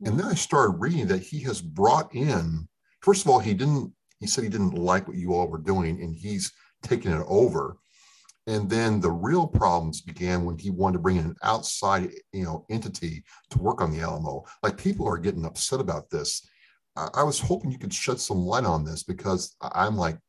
And 0.04 0.16
mm. 0.16 0.18
then 0.18 0.28
I 0.28 0.36
started 0.36 0.80
reading 0.80 1.08
that 1.08 1.22
he 1.22 1.42
has 1.42 1.62
brought 1.62 2.14
in. 2.14 2.68
First 3.02 3.26
of 3.26 3.32
all, 3.32 3.40
he 3.40 3.54
didn't. 3.54 3.94
He 4.20 4.28
said 4.28 4.44
he 4.44 4.50
didn't 4.50 4.74
like 4.74 5.08
what 5.08 5.18
you 5.18 5.34
all 5.34 5.48
were 5.48 5.58
doing, 5.58 6.02
and 6.02 6.16
he's 6.16 6.52
taken 6.82 7.12
it 7.12 7.26
over. 7.28 7.78
And 8.48 8.70
then 8.70 9.00
the 9.00 9.12
real 9.12 9.48
problems 9.48 10.02
began 10.02 10.46
when 10.46 10.58
he 10.58 10.70
wanted 10.70 10.94
to 10.94 11.00
bring 11.00 11.18
in 11.18 11.26
an 11.26 11.36
outside, 11.44 12.12
you 12.32 12.44
know, 12.44 12.66
entity 12.70 13.24
to 13.50 13.58
work 13.58 13.82
on 13.82 13.92
the 13.92 14.02
Alamo. 14.02 14.44
Like 14.62 14.78
people 14.78 15.08
are 15.08 15.18
getting 15.18 15.46
upset 15.46 15.80
about 15.80 16.10
this. 16.12 16.48
I, 16.96 17.08
I 17.16 17.24
was 17.24 17.40
hoping 17.40 17.72
you 17.72 17.80
could 17.80 17.94
shed 17.94 18.20
some 18.20 18.38
light 18.38 18.66
on 18.66 18.86
this 18.86 19.04
because 19.04 19.56
I'm 19.62 19.98
like, 19.98 20.20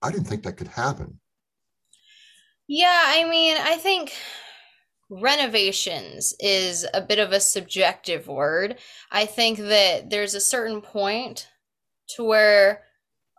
I 0.00 0.10
didn't 0.10 0.26
think 0.26 0.44
that 0.44 0.56
could 0.56 0.68
happen. 0.68 1.20
Yeah, 2.68 3.02
I 3.06 3.28
mean, 3.28 3.56
I 3.58 3.76
think 3.76 4.12
renovations 5.10 6.34
is 6.40 6.86
a 6.94 7.00
bit 7.02 7.18
of 7.18 7.32
a 7.32 7.40
subjective 7.40 8.28
word. 8.28 8.78
I 9.10 9.26
think 9.26 9.58
that 9.58 10.10
there's 10.10 10.34
a 10.34 10.40
certain 10.40 10.80
point 10.80 11.48
to 12.10 12.24
where, 12.24 12.84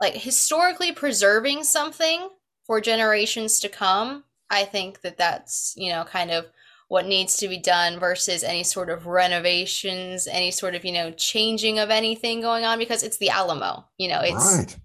like, 0.02 0.14
historically 0.16 0.92
preserving 0.92 1.64
something 1.64 2.30
for 2.66 2.80
generations 2.80 3.60
to 3.62 3.70
come, 3.70 4.24
I 4.50 4.66
think 4.66 5.02
that 5.02 5.18
that's, 5.18 5.74
you 5.76 5.92
know, 5.92 6.04
kind 6.04 6.32
of 6.32 6.46
what 6.90 7.08
needs 7.08 7.38
to 7.38 7.48
be 7.48 7.58
done 7.58 8.00
versus 8.00 8.44
any 8.44 8.64
sort 8.64 8.90
of 8.90 9.08
renovations, 9.08 10.28
any 10.28 10.52
sort 10.52 10.76
of, 10.76 10.86
you 10.86 10.92
know, 10.92 11.12
changing 11.12 11.80
of 11.80 11.90
anything 11.90 12.42
going 12.42 12.66
on 12.66 12.78
because 12.78 13.02
it's 13.04 13.18
the 13.18 13.30
Alamo. 13.30 13.86
You 13.98 14.10
know, 14.10 14.22
it's 14.22 14.68
right 14.70 14.78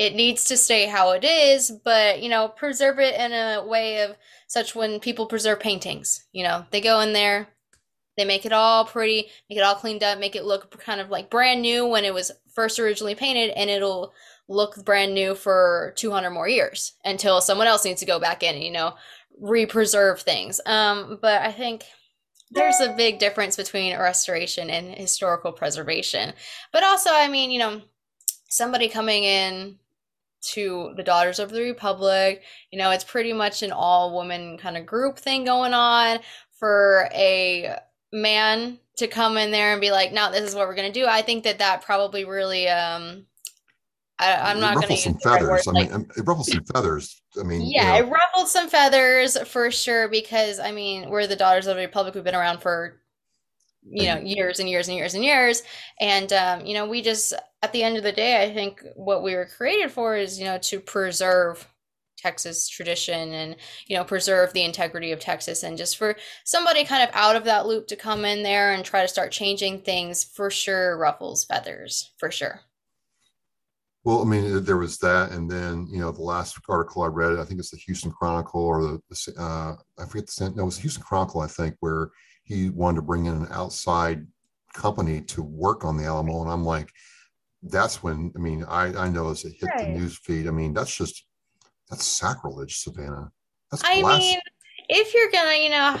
it 0.00 0.14
needs 0.14 0.44
to 0.44 0.56
stay 0.56 0.86
how 0.86 1.10
it 1.10 1.24
is, 1.24 1.70
but 1.70 2.22
you 2.22 2.30
know, 2.30 2.48
preserve 2.48 2.98
it 2.98 3.14
in 3.20 3.32
a 3.32 3.62
way 3.66 4.00
of 4.00 4.16
such 4.46 4.74
when 4.74 4.98
people 4.98 5.26
preserve 5.26 5.60
paintings, 5.60 6.24
you 6.32 6.42
know, 6.42 6.64
they 6.70 6.80
go 6.80 7.00
in 7.00 7.12
there, 7.12 7.48
they 8.16 8.24
make 8.24 8.46
it 8.46 8.52
all 8.52 8.86
pretty, 8.86 9.28
make 9.50 9.58
it 9.58 9.62
all 9.62 9.74
cleaned 9.74 10.02
up, 10.02 10.18
make 10.18 10.34
it 10.34 10.46
look 10.46 10.80
kind 10.80 11.02
of 11.02 11.10
like 11.10 11.28
brand 11.28 11.60
new 11.60 11.86
when 11.86 12.06
it 12.06 12.14
was 12.14 12.32
first 12.54 12.78
originally 12.78 13.14
painted, 13.14 13.50
and 13.50 13.68
it'll 13.68 14.14
look 14.48 14.82
brand 14.86 15.12
new 15.12 15.34
for 15.34 15.92
200 15.96 16.30
more 16.30 16.48
years 16.48 16.94
until 17.04 17.42
someone 17.42 17.66
else 17.66 17.84
needs 17.84 18.00
to 18.00 18.06
go 18.06 18.18
back 18.18 18.42
in 18.42 18.54
and, 18.54 18.64
you 18.64 18.72
know, 18.72 18.94
re-preserve 19.38 20.22
things. 20.22 20.62
Um, 20.64 21.18
but 21.20 21.42
I 21.42 21.52
think 21.52 21.84
there's 22.50 22.80
a 22.80 22.94
big 22.96 23.18
difference 23.18 23.54
between 23.54 23.96
restoration 23.98 24.70
and 24.70 24.94
historical 24.94 25.52
preservation. 25.52 26.32
But 26.72 26.84
also, 26.84 27.10
I 27.12 27.28
mean, 27.28 27.50
you 27.50 27.58
know, 27.58 27.82
somebody 28.48 28.88
coming 28.88 29.24
in 29.24 29.76
to 30.40 30.92
the 30.96 31.02
Daughters 31.02 31.38
of 31.38 31.50
the 31.50 31.62
Republic. 31.62 32.42
You 32.70 32.78
know, 32.78 32.90
it's 32.90 33.04
pretty 33.04 33.32
much 33.32 33.62
an 33.62 33.72
all 33.72 34.14
woman 34.14 34.58
kind 34.58 34.76
of 34.76 34.86
group 34.86 35.18
thing 35.18 35.44
going 35.44 35.74
on 35.74 36.20
for 36.58 37.08
a 37.12 37.76
man 38.12 38.78
to 38.96 39.06
come 39.06 39.36
in 39.36 39.50
there 39.50 39.72
and 39.72 39.80
be 39.80 39.90
like, 39.90 40.12
no, 40.12 40.30
this 40.30 40.48
is 40.48 40.54
what 40.54 40.68
we're 40.68 40.74
going 40.74 40.92
to 40.92 41.00
do. 41.00 41.06
I 41.06 41.22
think 41.22 41.44
that 41.44 41.58
that 41.58 41.82
probably 41.82 42.24
really, 42.24 42.68
um, 42.68 43.24
I, 44.18 44.50
am 44.50 44.60
not 44.60 44.74
going 44.74 44.88
to 44.88 44.92
use 44.92 45.04
some 45.04 45.18
feathers. 45.18 45.66
I 45.66 45.72
mean, 45.72 46.06
it 46.16 46.22
ruffled 46.26 46.46
some 46.46 46.64
feathers. 46.64 47.22
I 47.38 47.42
mean, 47.42 47.62
yeah, 47.62 47.96
you 47.96 48.02
know. 48.02 48.08
it 48.08 48.12
ruffled 48.12 48.48
some 48.48 48.68
feathers 48.68 49.38
for 49.48 49.70
sure 49.70 50.08
because 50.08 50.60
I 50.60 50.72
mean, 50.72 51.08
we're 51.08 51.26
the 51.26 51.36
Daughters 51.36 51.66
of 51.66 51.76
the 51.76 51.82
Republic. 51.82 52.14
We've 52.14 52.24
been 52.24 52.34
around 52.34 52.60
for 52.60 52.99
you 53.82 54.06
know 54.06 54.18
years 54.18 54.60
and 54.60 54.68
years 54.68 54.88
and 54.88 54.96
years 54.96 55.14
and 55.14 55.24
years. 55.24 55.62
And 56.00 56.32
um, 56.32 56.66
you 56.66 56.74
know 56.74 56.86
we 56.86 57.02
just 57.02 57.32
at 57.62 57.72
the 57.72 57.82
end 57.82 57.96
of 57.98 58.02
the 58.02 58.12
day 58.12 58.42
i 58.42 58.54
think 58.54 58.82
what 58.96 59.22
we 59.22 59.34
were 59.34 59.44
created 59.44 59.90
for 59.90 60.16
is 60.16 60.38
you 60.38 60.46
know 60.46 60.56
to 60.56 60.80
preserve 60.80 61.68
texas 62.20 62.68
tradition 62.68 63.32
and 63.32 63.56
you 63.86 63.96
know 63.96 64.04
preserve 64.04 64.52
the 64.52 64.62
integrity 64.62 65.12
of 65.12 65.20
texas. 65.20 65.62
And 65.62 65.78
just 65.78 65.96
for 65.96 66.16
somebody 66.44 66.84
kind 66.84 67.02
of 67.02 67.14
out 67.14 67.36
of 67.36 67.44
that 67.44 67.66
loop 67.66 67.86
to 67.88 67.96
come 67.96 68.24
in 68.24 68.42
there 68.42 68.72
and 68.72 68.84
try 68.84 69.02
to 69.02 69.08
start 69.08 69.32
changing 69.32 69.80
things 69.80 70.24
for 70.24 70.50
sure 70.50 70.98
ruffles 70.98 71.44
feathers 71.44 72.12
for 72.18 72.30
sure. 72.30 72.60
Well, 74.02 74.22
I 74.22 74.24
mean, 74.24 74.64
there 74.64 74.78
was 74.78 74.96
that, 74.98 75.32
and 75.32 75.50
then 75.50 75.86
you 75.90 75.98
know 75.98 76.10
the 76.10 76.22
last 76.22 76.58
article 76.68 77.02
I 77.02 77.08
read, 77.08 77.38
I 77.38 77.44
think 77.44 77.60
it's 77.60 77.70
the 77.70 77.76
Houston 77.76 78.10
Chronicle 78.10 78.62
or 78.62 78.82
the 78.82 79.34
uh, 79.38 79.74
I 79.98 80.06
forget 80.06 80.26
the 80.26 80.32
sent, 80.32 80.56
no, 80.56 80.62
it 80.62 80.66
was 80.66 80.76
the 80.76 80.82
Houston 80.82 81.02
Chronicle, 81.02 81.42
I 81.42 81.46
think, 81.46 81.76
where 81.80 82.10
he 82.42 82.70
wanted 82.70 82.96
to 82.96 83.02
bring 83.02 83.26
in 83.26 83.34
an 83.34 83.48
outside 83.50 84.26
company 84.74 85.20
to 85.22 85.42
work 85.42 85.84
on 85.84 85.96
the 85.96 86.04
Alamo. 86.04 86.42
And 86.42 86.50
I'm 86.50 86.64
like, 86.64 86.90
that's 87.62 88.02
when, 88.02 88.32
I 88.36 88.38
mean, 88.38 88.64
I, 88.64 88.86
I 88.94 89.08
know 89.08 89.30
as 89.30 89.44
it 89.44 89.54
hit 89.58 89.68
right. 89.68 89.86
the 89.86 89.98
news 89.98 90.18
feed, 90.18 90.48
I 90.48 90.50
mean, 90.50 90.72
that's 90.72 90.94
just, 90.94 91.26
that's 91.88 92.06
sacrilege, 92.06 92.78
Savannah. 92.78 93.30
That's 93.70 93.82
I 93.84 94.02
mean, 94.02 94.38
if 94.88 95.14
you're 95.14 95.30
gonna, 95.30 95.56
you 95.56 95.70
know, 95.70 95.96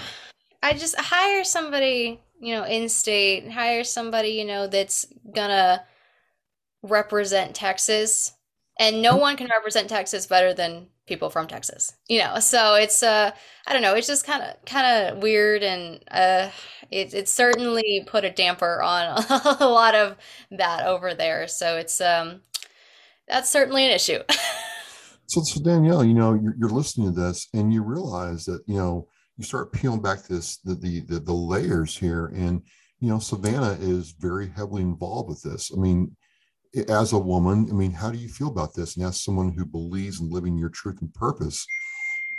I 0.62 0.72
just 0.72 0.98
hire 0.98 1.44
somebody, 1.44 2.20
you 2.40 2.54
know, 2.54 2.64
in 2.64 2.88
state, 2.88 3.50
hire 3.50 3.84
somebody, 3.84 4.30
you 4.30 4.44
know, 4.44 4.66
that's 4.66 5.06
gonna 5.34 5.84
represent 6.82 7.54
Texas. 7.54 8.32
And 8.78 9.02
no 9.02 9.12
mm-hmm. 9.12 9.20
one 9.20 9.36
can 9.36 9.48
represent 9.48 9.88
Texas 9.88 10.26
better 10.26 10.54
than 10.54 10.88
people 11.10 11.28
from 11.28 11.46
Texas, 11.46 11.92
you 12.08 12.20
know. 12.20 12.38
So 12.38 12.76
it's 12.76 13.02
uh, 13.02 13.32
I 13.66 13.72
don't 13.72 13.82
know, 13.82 13.94
it's 13.94 14.06
just 14.06 14.24
kind 14.24 14.42
of 14.42 14.64
kind 14.64 14.86
of 15.08 15.22
weird, 15.22 15.62
and 15.62 16.02
uh, 16.10 16.48
it 16.90 17.12
it 17.12 17.28
certainly 17.28 18.04
put 18.06 18.24
a 18.24 18.30
damper 18.30 18.80
on 18.80 19.22
a 19.60 19.68
lot 19.68 19.94
of 19.94 20.16
that 20.52 20.86
over 20.86 21.12
there. 21.12 21.48
So 21.48 21.76
it's 21.76 22.00
um, 22.00 22.40
that's 23.28 23.50
certainly 23.50 23.84
an 23.84 23.90
issue. 23.90 24.20
so, 25.26 25.42
so 25.42 25.60
Danielle, 25.62 26.04
you 26.04 26.14
know, 26.14 26.32
you're, 26.32 26.54
you're 26.56 26.70
listening 26.70 27.12
to 27.12 27.20
this, 27.20 27.48
and 27.52 27.74
you 27.74 27.82
realize 27.82 28.44
that 28.46 28.62
you 28.66 28.76
know 28.76 29.08
you 29.36 29.44
start 29.44 29.72
peeling 29.72 30.00
back 30.00 30.22
this 30.22 30.58
the 30.58 30.76
the 30.76 31.00
the, 31.00 31.18
the 31.18 31.34
layers 31.34 31.98
here, 31.98 32.26
and 32.28 32.62
you 33.00 33.08
know, 33.08 33.18
Savannah 33.18 33.76
is 33.80 34.12
very 34.12 34.48
heavily 34.48 34.82
involved 34.82 35.28
with 35.28 35.42
this. 35.42 35.72
I 35.76 35.80
mean, 35.80 36.16
as 36.88 37.12
a 37.12 37.18
woman, 37.18 37.68
I 37.70 37.74
mean, 37.74 37.92
how 37.92 38.10
do 38.10 38.18
you 38.18 38.28
feel 38.28 38.48
about 38.48 38.74
this? 38.74 38.96
And 38.96 39.04
as 39.04 39.20
someone 39.20 39.52
who 39.52 39.64
believes 39.64 40.20
in 40.20 40.30
living 40.30 40.56
your 40.56 40.68
truth 40.68 41.00
and 41.00 41.12
purpose, 41.12 41.66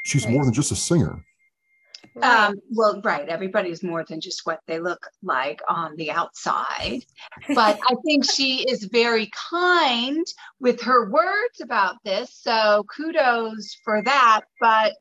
she's 0.05 0.25
right. 0.25 0.33
more 0.33 0.45
than 0.45 0.53
just 0.53 0.71
a 0.71 0.75
singer. 0.75 1.23
Um, 2.21 2.55
well, 2.71 3.01
right. 3.03 3.27
Everybody's 3.27 3.83
more 3.83 4.03
than 4.03 4.19
just 4.19 4.45
what 4.45 4.59
they 4.67 4.79
look 4.79 5.07
like 5.23 5.61
on 5.69 5.95
the 5.95 6.11
outside. 6.11 7.03
But 7.55 7.79
I 7.89 7.95
think 8.05 8.29
she 8.29 8.69
is 8.69 8.85
very 8.85 9.29
kind 9.49 10.25
with 10.59 10.81
her 10.81 11.09
words 11.09 11.61
about 11.61 11.95
this. 12.03 12.35
So 12.41 12.85
kudos 12.93 13.77
for 13.83 14.01
that. 14.03 14.41
But 14.59 14.93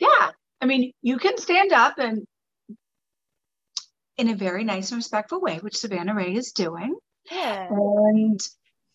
yeah, 0.00 0.30
I 0.60 0.66
mean, 0.66 0.92
you 1.02 1.18
can 1.18 1.38
stand 1.38 1.72
up 1.72 1.98
and 1.98 2.26
in 4.16 4.30
a 4.30 4.34
very 4.34 4.64
nice 4.64 4.90
and 4.90 4.98
respectful 4.98 5.40
way, 5.40 5.58
which 5.58 5.76
Savannah 5.76 6.14
Ray 6.14 6.34
is 6.34 6.52
doing. 6.52 6.96
Yeah. 7.30 7.68
And 7.68 8.40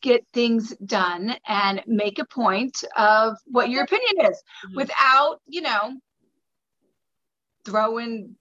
get 0.01 0.25
things 0.33 0.75
done 0.85 1.35
and 1.47 1.81
make 1.87 2.19
a 2.19 2.25
point 2.25 2.83
of 2.97 3.37
what 3.45 3.69
your 3.69 3.83
opinion 3.83 4.31
is 4.31 4.41
mm-hmm. 4.65 4.75
without, 4.75 5.39
you 5.47 5.61
know, 5.61 5.93
throwing 7.65 8.35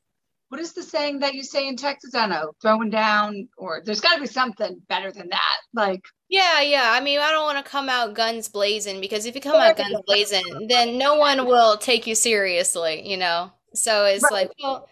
what 0.50 0.60
is 0.60 0.72
the 0.72 0.82
saying 0.82 1.20
that 1.20 1.34
you 1.34 1.44
say 1.44 1.68
in 1.68 1.76
Texas? 1.76 2.12
I 2.12 2.22
don't 2.22 2.30
know, 2.30 2.52
throwing 2.60 2.90
down, 2.90 3.48
or 3.56 3.82
there's 3.84 4.00
got 4.00 4.16
to 4.16 4.20
be 4.20 4.26
something 4.26 4.82
better 4.88 5.12
than 5.12 5.28
that. 5.28 5.56
Like, 5.72 6.02
yeah, 6.28 6.60
yeah. 6.60 6.90
I 6.92 7.00
mean, 7.00 7.20
I 7.20 7.30
don't 7.30 7.44
want 7.44 7.64
to 7.64 7.70
come 7.70 7.88
out 7.88 8.14
guns 8.14 8.48
blazing 8.48 9.00
because 9.00 9.26
if 9.26 9.36
you 9.36 9.40
come 9.40 9.54
out 9.54 9.76
guns 9.76 10.00
blazing, 10.06 10.66
then 10.68 10.98
no 10.98 11.14
one 11.14 11.46
will 11.46 11.76
take 11.76 12.04
you 12.04 12.16
seriously, 12.16 13.08
you 13.08 13.16
know? 13.16 13.52
So 13.74 14.06
it's 14.06 14.24
right. 14.24 14.32
like, 14.32 14.50
well, 14.60 14.88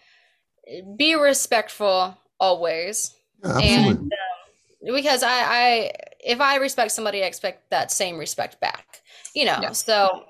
be 0.95 1.15
respectful 1.15 2.17
always. 2.39 3.13
Yeah, 3.43 3.59
and 3.59 3.97
um, 3.97 4.09
because 4.85 5.23
I, 5.23 5.41
I 5.43 5.91
if 6.19 6.41
I 6.41 6.55
respect 6.57 6.91
somebody, 6.91 7.23
I 7.23 7.27
expect 7.27 7.69
that 7.71 7.91
same 7.91 8.17
respect 8.17 8.59
back. 8.59 9.01
You 9.35 9.45
know, 9.45 9.59
yeah. 9.61 9.71
so 9.71 10.25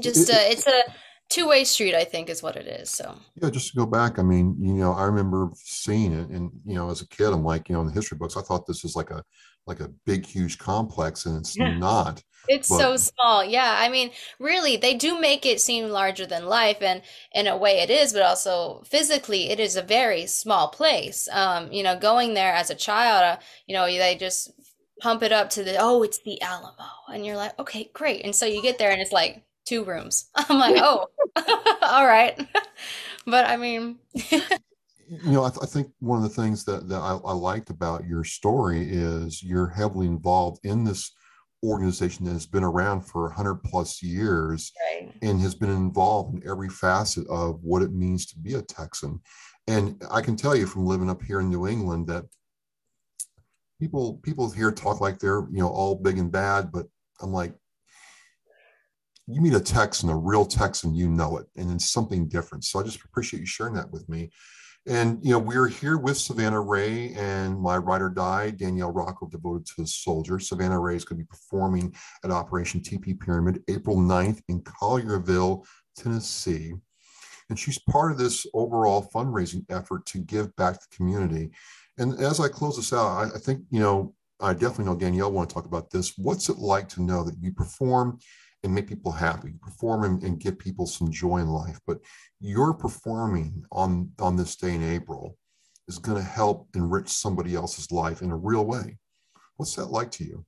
just 0.00 0.30
uh, 0.30 0.36
it's 0.36 0.66
a 0.66 0.82
two 1.28 1.48
way 1.48 1.64
street. 1.64 1.94
I 1.94 2.04
think 2.04 2.28
is 2.28 2.42
what 2.42 2.56
it 2.56 2.66
is. 2.66 2.90
So 2.90 3.16
yeah, 3.40 3.50
just 3.50 3.72
to 3.72 3.76
go 3.76 3.86
back. 3.86 4.18
I 4.18 4.22
mean, 4.22 4.56
you 4.60 4.74
know, 4.74 4.92
I 4.92 5.04
remember 5.04 5.50
seeing 5.54 6.12
it, 6.12 6.28
and 6.28 6.50
you 6.64 6.74
know, 6.74 6.90
as 6.90 7.00
a 7.00 7.08
kid, 7.08 7.32
I'm 7.32 7.44
like, 7.44 7.68
you 7.68 7.74
know, 7.74 7.80
in 7.80 7.86
the 7.86 7.92
history 7.92 8.18
books, 8.18 8.36
I 8.36 8.42
thought 8.42 8.66
this 8.66 8.82
was 8.82 8.96
like 8.96 9.10
a 9.10 9.22
like 9.66 9.80
a 9.80 9.90
big, 10.06 10.26
huge 10.26 10.58
complex, 10.58 11.26
and 11.26 11.38
it's 11.38 11.56
yeah. 11.56 11.76
not. 11.76 12.22
It's 12.48 12.68
but, 12.68 12.78
so 12.78 12.96
small. 12.96 13.44
Yeah. 13.44 13.76
I 13.78 13.88
mean, 13.88 14.10
really, 14.38 14.76
they 14.76 14.94
do 14.94 15.20
make 15.20 15.46
it 15.46 15.60
seem 15.60 15.90
larger 15.90 16.26
than 16.26 16.46
life. 16.46 16.78
And 16.80 17.02
in 17.32 17.46
a 17.46 17.56
way 17.56 17.80
it 17.80 17.90
is, 17.90 18.12
but 18.12 18.22
also 18.22 18.82
physically, 18.84 19.50
it 19.50 19.60
is 19.60 19.76
a 19.76 19.82
very 19.82 20.26
small 20.26 20.68
place. 20.68 21.28
Um, 21.30 21.70
you 21.72 21.82
know, 21.82 21.96
going 21.96 22.34
there 22.34 22.52
as 22.52 22.70
a 22.70 22.74
child, 22.74 23.22
uh, 23.22 23.36
you 23.66 23.74
know, 23.74 23.86
they 23.86 24.16
just 24.16 24.50
pump 25.02 25.22
it 25.24 25.32
up 25.32 25.50
to 25.50 25.64
the, 25.64 25.76
oh, 25.80 26.02
it's 26.04 26.22
the 26.22 26.40
Alamo. 26.40 26.84
And 27.12 27.26
you're 27.26 27.36
like, 27.36 27.58
okay, 27.58 27.90
great. 27.92 28.24
And 28.24 28.34
so 28.34 28.46
you 28.46 28.62
get 28.62 28.78
there 28.78 28.92
and 28.92 29.00
it's 29.00 29.10
like 29.10 29.42
two 29.66 29.84
rooms. 29.84 30.30
I'm 30.34 30.58
like, 30.58 30.76
oh, 30.78 31.08
all 31.82 32.06
right. 32.06 32.38
but 33.26 33.46
I 33.46 33.56
mean, 33.56 33.98
you 34.14 34.40
know, 35.24 35.44
I, 35.44 35.50
th- 35.50 35.62
I, 35.62 35.66
think 35.66 35.90
one 35.98 36.22
of 36.22 36.22
the 36.22 36.42
things 36.42 36.64
that, 36.66 36.88
that 36.88 37.00
I, 37.00 37.18
I 37.24 37.32
liked 37.32 37.68
about 37.68 38.06
your 38.06 38.22
story 38.22 38.88
is 38.88 39.42
you're 39.42 39.68
heavily 39.68 40.06
involved 40.06 40.64
in 40.64 40.84
this 40.84 41.10
organization 41.64 42.24
that 42.24 42.32
has 42.32 42.46
been 42.46 42.64
around 42.64 43.02
for 43.02 43.22
100 43.22 43.56
plus 43.56 44.02
years 44.02 44.72
right. 44.92 45.12
and 45.20 45.40
has 45.40 45.54
been 45.54 45.70
involved 45.70 46.34
in 46.34 46.48
every 46.48 46.68
facet 46.68 47.26
of 47.28 47.58
what 47.62 47.82
it 47.82 47.92
means 47.92 48.26
to 48.26 48.38
be 48.38 48.54
a 48.54 48.62
Texan. 48.62 49.20
And 49.66 50.00
I 50.10 50.20
can 50.20 50.36
tell 50.36 50.56
you 50.56 50.66
from 50.66 50.86
living 50.86 51.10
up 51.10 51.22
here 51.22 51.40
in 51.40 51.50
New 51.50 51.66
England 51.66 52.06
that 52.06 52.24
people 53.82 54.20
people 54.22 54.48
here 54.48 54.70
talk 54.70 55.00
like 55.00 55.18
they're 55.18 55.44
you 55.50 55.58
know 55.58 55.68
all 55.68 55.96
big 55.96 56.16
and 56.16 56.30
bad, 56.30 56.70
but 56.70 56.86
I'm 57.20 57.32
like, 57.32 57.52
you 59.26 59.40
meet 59.40 59.54
a 59.54 59.60
Texan, 59.60 60.08
a 60.08 60.16
real 60.16 60.44
Texan, 60.44 60.94
you 60.94 61.08
know 61.08 61.38
it, 61.38 61.46
and 61.56 61.70
it's 61.72 61.90
something 61.90 62.28
different. 62.28 62.64
So 62.64 62.78
I 62.78 62.84
just 62.84 63.04
appreciate 63.04 63.40
you 63.40 63.46
sharing 63.46 63.74
that 63.74 63.90
with 63.90 64.08
me. 64.08 64.30
And 64.86 65.18
you 65.22 65.32
know, 65.32 65.38
we're 65.40 65.66
here 65.66 65.98
with 65.98 66.16
Savannah 66.16 66.60
Ray 66.60 67.12
and 67.14 67.60
my 67.60 67.76
ride 67.76 68.02
or 68.02 68.08
die, 68.08 68.50
Danielle 68.50 68.92
Rocco, 68.92 69.26
devoted 69.26 69.66
to 69.66 69.82
the 69.82 69.86
soldier. 69.86 70.38
Savannah 70.38 70.78
Ray 70.78 70.96
is 70.96 71.04
going 71.04 71.18
to 71.18 71.24
be 71.24 71.28
performing 71.28 71.92
at 72.24 72.30
Operation 72.30 72.80
TP 72.80 73.18
Pyramid 73.18 73.62
April 73.68 73.96
9th 73.96 74.42
in 74.48 74.60
Collierville, 74.62 75.64
Tennessee. 75.96 76.72
And 77.48 77.58
she's 77.58 77.78
part 77.78 78.12
of 78.12 78.18
this 78.18 78.46
overall 78.54 79.08
fundraising 79.14 79.64
effort 79.70 80.06
to 80.06 80.18
give 80.18 80.54
back 80.56 80.74
to 80.74 80.86
the 80.88 80.96
community. 80.96 81.50
And 81.98 82.18
as 82.20 82.40
I 82.40 82.48
close 82.48 82.76
this 82.76 82.92
out, 82.92 83.06
I, 83.06 83.24
I 83.34 83.38
think, 83.38 83.64
you 83.70 83.80
know, 83.80 84.14
I 84.40 84.52
definitely 84.54 84.86
know 84.86 84.96
Danielle 84.96 85.30
want 85.30 85.48
to 85.48 85.54
talk 85.54 85.66
about 85.66 85.90
this. 85.90 86.14
What's 86.16 86.48
it 86.48 86.58
like 86.58 86.88
to 86.90 87.02
know 87.02 87.22
that 87.24 87.36
you 87.40 87.52
perform 87.52 88.18
and 88.62 88.74
make 88.74 88.88
people 88.88 89.12
happy, 89.12 89.54
perform 89.60 90.04
and, 90.04 90.22
and 90.22 90.40
give 90.40 90.58
people 90.58 90.86
some 90.86 91.10
joy 91.10 91.38
in 91.38 91.48
life. 91.48 91.80
But 91.86 91.98
you're 92.40 92.74
performing 92.74 93.64
on 93.72 94.10
on 94.20 94.36
this 94.36 94.56
day 94.56 94.74
in 94.74 94.82
April 94.82 95.36
is 95.88 95.98
going 95.98 96.18
to 96.18 96.24
help 96.24 96.68
enrich 96.74 97.08
somebody 97.08 97.54
else's 97.54 97.90
life 97.90 98.22
in 98.22 98.30
a 98.30 98.36
real 98.36 98.64
way. 98.64 98.98
What's 99.56 99.74
that 99.76 99.86
like 99.86 100.10
to 100.12 100.24
you? 100.24 100.44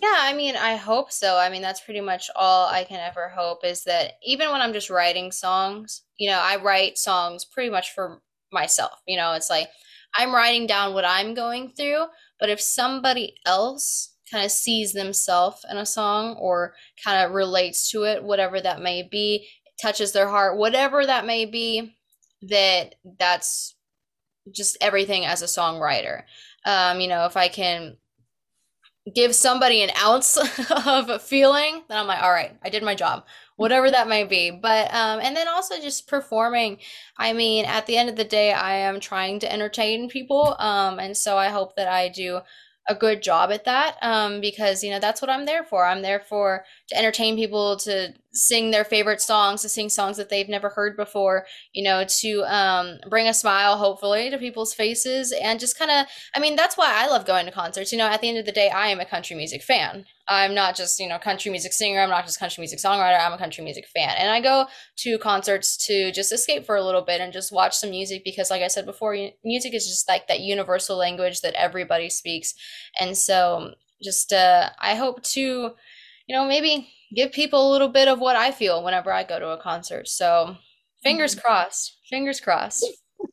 Yeah, 0.00 0.16
I 0.16 0.32
mean, 0.32 0.56
I 0.56 0.76
hope 0.76 1.12
so. 1.12 1.36
I 1.36 1.50
mean, 1.50 1.60
that's 1.60 1.80
pretty 1.80 2.00
much 2.00 2.30
all 2.34 2.68
I 2.68 2.84
can 2.84 3.00
ever 3.00 3.28
hope 3.28 3.64
is 3.64 3.84
that 3.84 4.14
even 4.24 4.50
when 4.50 4.62
I'm 4.62 4.72
just 4.72 4.88
writing 4.88 5.30
songs, 5.30 6.02
you 6.16 6.30
know, 6.30 6.40
I 6.40 6.56
write 6.56 6.96
songs 6.96 7.44
pretty 7.44 7.68
much 7.68 7.92
for 7.92 8.22
myself. 8.50 8.92
You 9.06 9.18
know, 9.18 9.32
it's 9.32 9.50
like 9.50 9.68
I'm 10.16 10.34
writing 10.34 10.66
down 10.66 10.94
what 10.94 11.04
I'm 11.04 11.34
going 11.34 11.70
through, 11.70 12.06
but 12.38 12.50
if 12.50 12.60
somebody 12.60 13.34
else 13.46 14.14
kind 14.30 14.44
of 14.44 14.50
sees 14.50 14.92
themselves 14.92 15.64
in 15.70 15.76
a 15.76 15.86
song 15.86 16.36
or 16.38 16.74
kind 17.04 17.24
of 17.24 17.32
relates 17.32 17.90
to 17.90 18.04
it, 18.04 18.22
whatever 18.22 18.60
that 18.60 18.80
may 18.80 19.02
be, 19.02 19.48
touches 19.80 20.12
their 20.12 20.28
heart, 20.28 20.56
whatever 20.56 21.04
that 21.04 21.26
may 21.26 21.44
be, 21.44 21.96
that 22.42 22.94
that's 23.18 23.74
just 24.52 24.76
everything 24.80 25.26
as 25.26 25.42
a 25.42 25.46
songwriter. 25.46 26.22
Um, 26.64 27.00
you 27.00 27.08
know, 27.08 27.24
if 27.26 27.36
I 27.36 27.48
can 27.48 27.96
give 29.14 29.34
somebody 29.34 29.82
an 29.82 29.90
ounce 30.02 30.36
of 30.86 31.22
feeling, 31.22 31.82
then 31.88 31.98
I'm 31.98 32.06
like, 32.06 32.22
all 32.22 32.32
right, 32.32 32.56
I 32.62 32.68
did 32.68 32.82
my 32.82 32.94
job, 32.94 33.24
whatever 33.60 33.90
that 33.90 34.08
might 34.08 34.30
be. 34.30 34.50
But 34.50 34.92
um, 34.94 35.20
and 35.20 35.36
then 35.36 35.46
also 35.46 35.78
just 35.78 36.08
performing. 36.08 36.78
I 37.18 37.34
mean, 37.34 37.66
at 37.66 37.84
the 37.86 37.98
end 37.98 38.08
of 38.08 38.16
the 38.16 38.24
day, 38.24 38.54
I 38.54 38.76
am 38.76 39.00
trying 39.00 39.38
to 39.40 39.52
entertain 39.52 40.08
people, 40.08 40.56
um, 40.58 40.98
and 40.98 41.14
so 41.14 41.36
I 41.36 41.48
hope 41.48 41.76
that 41.76 41.86
I 41.86 42.08
do 42.08 42.40
a 42.88 42.94
good 42.94 43.22
job 43.22 43.50
at 43.52 43.66
that 43.66 43.96
um, 44.00 44.40
because 44.40 44.82
you 44.82 44.90
know 44.90 44.98
that's 44.98 45.20
what 45.20 45.30
I'm 45.30 45.44
there 45.44 45.62
for. 45.62 45.84
I'm 45.84 46.00
there 46.00 46.20
for 46.20 46.64
to 46.88 46.96
entertain 46.96 47.36
people, 47.36 47.76
to 47.80 48.14
sing 48.32 48.70
their 48.70 48.84
favorite 48.84 49.20
songs, 49.20 49.62
to 49.62 49.68
sing 49.68 49.88
songs 49.88 50.16
that 50.16 50.28
they've 50.28 50.48
never 50.48 50.68
heard 50.68 50.96
before. 50.96 51.46
You 51.72 51.82
know, 51.84 52.04
to 52.20 52.42
um, 52.44 52.98
bring 53.08 53.26
a 53.26 53.34
smile, 53.34 53.76
hopefully, 53.76 54.30
to 54.30 54.38
people's 54.38 54.74
faces, 54.74 55.32
and 55.32 55.60
just 55.60 55.78
kind 55.78 55.90
of. 55.90 56.06
I 56.34 56.40
mean, 56.40 56.56
that's 56.56 56.76
why 56.76 56.92
I 56.94 57.08
love 57.08 57.26
going 57.26 57.46
to 57.46 57.52
concerts. 57.52 57.92
You 57.92 57.98
know, 57.98 58.06
at 58.06 58.20
the 58.20 58.28
end 58.28 58.38
of 58.38 58.46
the 58.46 58.52
day, 58.52 58.70
I 58.70 58.88
am 58.88 59.00
a 59.00 59.04
country 59.04 59.36
music 59.36 59.62
fan. 59.62 60.04
I'm 60.28 60.54
not 60.54 60.76
just, 60.76 61.00
you 61.00 61.08
know, 61.08 61.18
country 61.18 61.50
music 61.50 61.72
singer. 61.72 62.00
I'm 62.00 62.08
not 62.08 62.24
just 62.24 62.38
country 62.38 62.62
music 62.62 62.78
songwriter. 62.78 63.20
I'm 63.20 63.32
a 63.32 63.38
country 63.38 63.64
music 63.64 63.88
fan. 63.88 64.14
And 64.16 64.30
I 64.30 64.40
go 64.40 64.66
to 64.98 65.18
concerts 65.18 65.76
to 65.86 66.12
just 66.12 66.32
escape 66.32 66.64
for 66.64 66.76
a 66.76 66.84
little 66.84 67.02
bit 67.02 67.20
and 67.20 67.32
just 67.32 67.50
watch 67.52 67.76
some 67.76 67.90
music 67.90 68.22
because, 68.24 68.48
like 68.48 68.62
I 68.62 68.68
said 68.68 68.86
before, 68.86 69.16
music 69.44 69.74
is 69.74 69.88
just 69.88 70.08
like 70.08 70.28
that 70.28 70.40
universal 70.40 70.96
language 70.96 71.40
that 71.40 71.54
everybody 71.54 72.08
speaks. 72.08 72.54
And 73.00 73.18
so, 73.18 73.74
just, 74.02 74.32
uh, 74.32 74.70
I 74.78 74.94
hope 74.94 75.22
to, 75.24 75.40
you 75.40 76.36
know, 76.36 76.46
maybe 76.46 76.88
give 77.14 77.32
people 77.32 77.68
a 77.68 77.72
little 77.72 77.88
bit 77.88 78.08
of 78.08 78.20
what 78.20 78.36
I 78.36 78.50
feel 78.50 78.82
whenever 78.82 79.12
I 79.12 79.24
go 79.24 79.38
to 79.38 79.50
a 79.50 79.58
concert. 79.58 80.08
So, 80.08 80.56
fingers 81.02 81.34
mm-hmm. 81.34 81.42
crossed. 81.42 81.98
Fingers 82.08 82.40
crossed. 82.40 82.86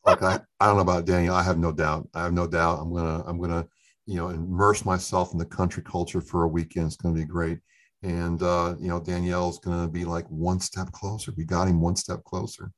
Like 0.05 0.21
I, 0.21 0.39
I 0.59 0.67
don't 0.67 0.75
know 0.75 0.81
about 0.81 1.05
Daniel. 1.05 1.35
I 1.35 1.43
have 1.43 1.57
no 1.57 1.71
doubt. 1.71 2.07
I 2.13 2.23
have 2.23 2.33
no 2.33 2.47
doubt. 2.47 2.79
I'm 2.79 2.93
gonna, 2.93 3.23
I'm 3.25 3.39
gonna 3.39 3.67
you 4.07 4.15
know, 4.15 4.29
immerse 4.29 4.85
myself 4.85 5.33
in 5.33 5.37
the 5.37 5.45
country 5.45 5.83
culture 5.83 6.21
for 6.21 6.43
a 6.43 6.47
weekend. 6.47 6.87
It's 6.87 6.95
going 6.95 7.13
to 7.13 7.21
be 7.21 7.27
great. 7.27 7.59
And, 8.01 8.41
uh, 8.41 8.75
you 8.79 8.87
know, 8.87 9.01
Danielle's 9.01 9.59
going 9.59 9.81
to 9.81 9.87
be 9.87 10.05
like 10.05 10.25
one 10.29 10.61
step 10.61 10.91
closer. 10.93 11.33
We 11.35 11.43
got 11.43 11.67
him 11.67 11.81
one 11.81 11.97
step 11.97 12.23
closer. 12.23 12.71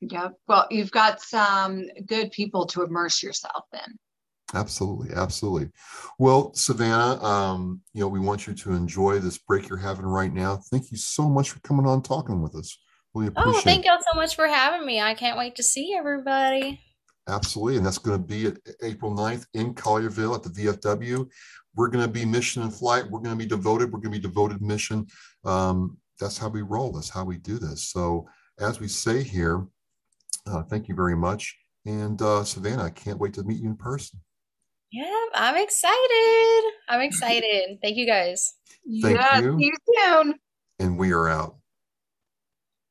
Yeah. 0.00 0.28
Well, 0.46 0.66
you've 0.70 0.90
got 0.90 1.22
some 1.22 1.86
good 2.06 2.30
people 2.30 2.66
to 2.66 2.82
immerse 2.82 3.22
yourself 3.22 3.64
in. 3.72 3.98
Absolutely. 4.54 5.14
Absolutely. 5.14 5.70
Well, 6.18 6.52
Savannah, 6.54 7.22
um, 7.22 7.80
you 7.92 8.00
know, 8.00 8.08
we 8.08 8.18
want 8.18 8.46
you 8.46 8.54
to 8.54 8.72
enjoy 8.72 9.18
this 9.18 9.38
break 9.38 9.68
you're 9.68 9.78
having 9.78 10.06
right 10.06 10.32
now. 10.32 10.56
Thank 10.70 10.90
you 10.90 10.96
so 10.96 11.28
much 11.28 11.50
for 11.50 11.60
coming 11.60 11.86
on 11.86 12.02
talking 12.02 12.42
with 12.42 12.56
us. 12.56 12.76
Really 13.14 13.28
appreciate 13.28 13.56
oh, 13.56 13.60
thank 13.60 13.84
y'all 13.84 13.98
so 13.98 14.16
much 14.16 14.34
for 14.36 14.46
having 14.46 14.86
me. 14.86 15.00
I 15.00 15.14
can't 15.14 15.38
wait 15.38 15.56
to 15.56 15.62
see 15.62 15.94
everybody. 15.96 16.80
Absolutely. 17.28 17.76
And 17.76 17.86
that's 17.86 17.98
going 17.98 18.20
to 18.20 18.26
be 18.26 18.46
at 18.46 18.56
April 18.82 19.14
9th 19.14 19.46
in 19.54 19.74
Collierville 19.74 20.34
at 20.34 20.42
the 20.42 20.50
VFW. 20.50 21.28
We're 21.74 21.88
going 21.88 22.04
to 22.04 22.10
be 22.10 22.24
mission 22.24 22.62
in 22.62 22.70
flight. 22.70 23.08
We're 23.08 23.20
going 23.20 23.36
to 23.36 23.44
be 23.44 23.48
devoted. 23.48 23.92
We're 23.92 24.00
going 24.00 24.12
to 24.12 24.18
be 24.18 24.22
devoted 24.22 24.60
mission. 24.60 25.06
Um, 25.44 25.96
that's 26.18 26.38
how 26.38 26.48
we 26.48 26.62
roll. 26.62 26.92
That's 26.92 27.08
how 27.08 27.24
we 27.24 27.38
do 27.38 27.58
this. 27.58 27.88
So, 27.88 28.28
as 28.58 28.80
we 28.80 28.88
say 28.88 29.22
here, 29.22 29.66
uh, 30.46 30.62
thank 30.64 30.88
you 30.88 30.94
very 30.94 31.16
much. 31.16 31.56
And 31.86 32.20
uh, 32.20 32.44
Savannah, 32.44 32.84
I 32.84 32.90
can't 32.90 33.18
wait 33.18 33.34
to 33.34 33.42
meet 33.42 33.60
you 33.60 33.70
in 33.70 33.76
person. 33.76 34.20
Yeah, 34.92 35.24
I'm 35.34 35.56
excited. 35.56 36.62
I'm 36.88 37.00
excited. 37.00 37.78
Thank 37.80 37.96
you 37.96 38.06
guys. 38.06 38.54
Thank 39.02 39.18
yeah, 39.18 39.38
you. 39.38 39.58
See 39.58 39.64
you 39.66 39.72
soon. 39.96 40.34
And 40.80 40.98
we 40.98 41.12
are 41.12 41.28
out. 41.28 41.59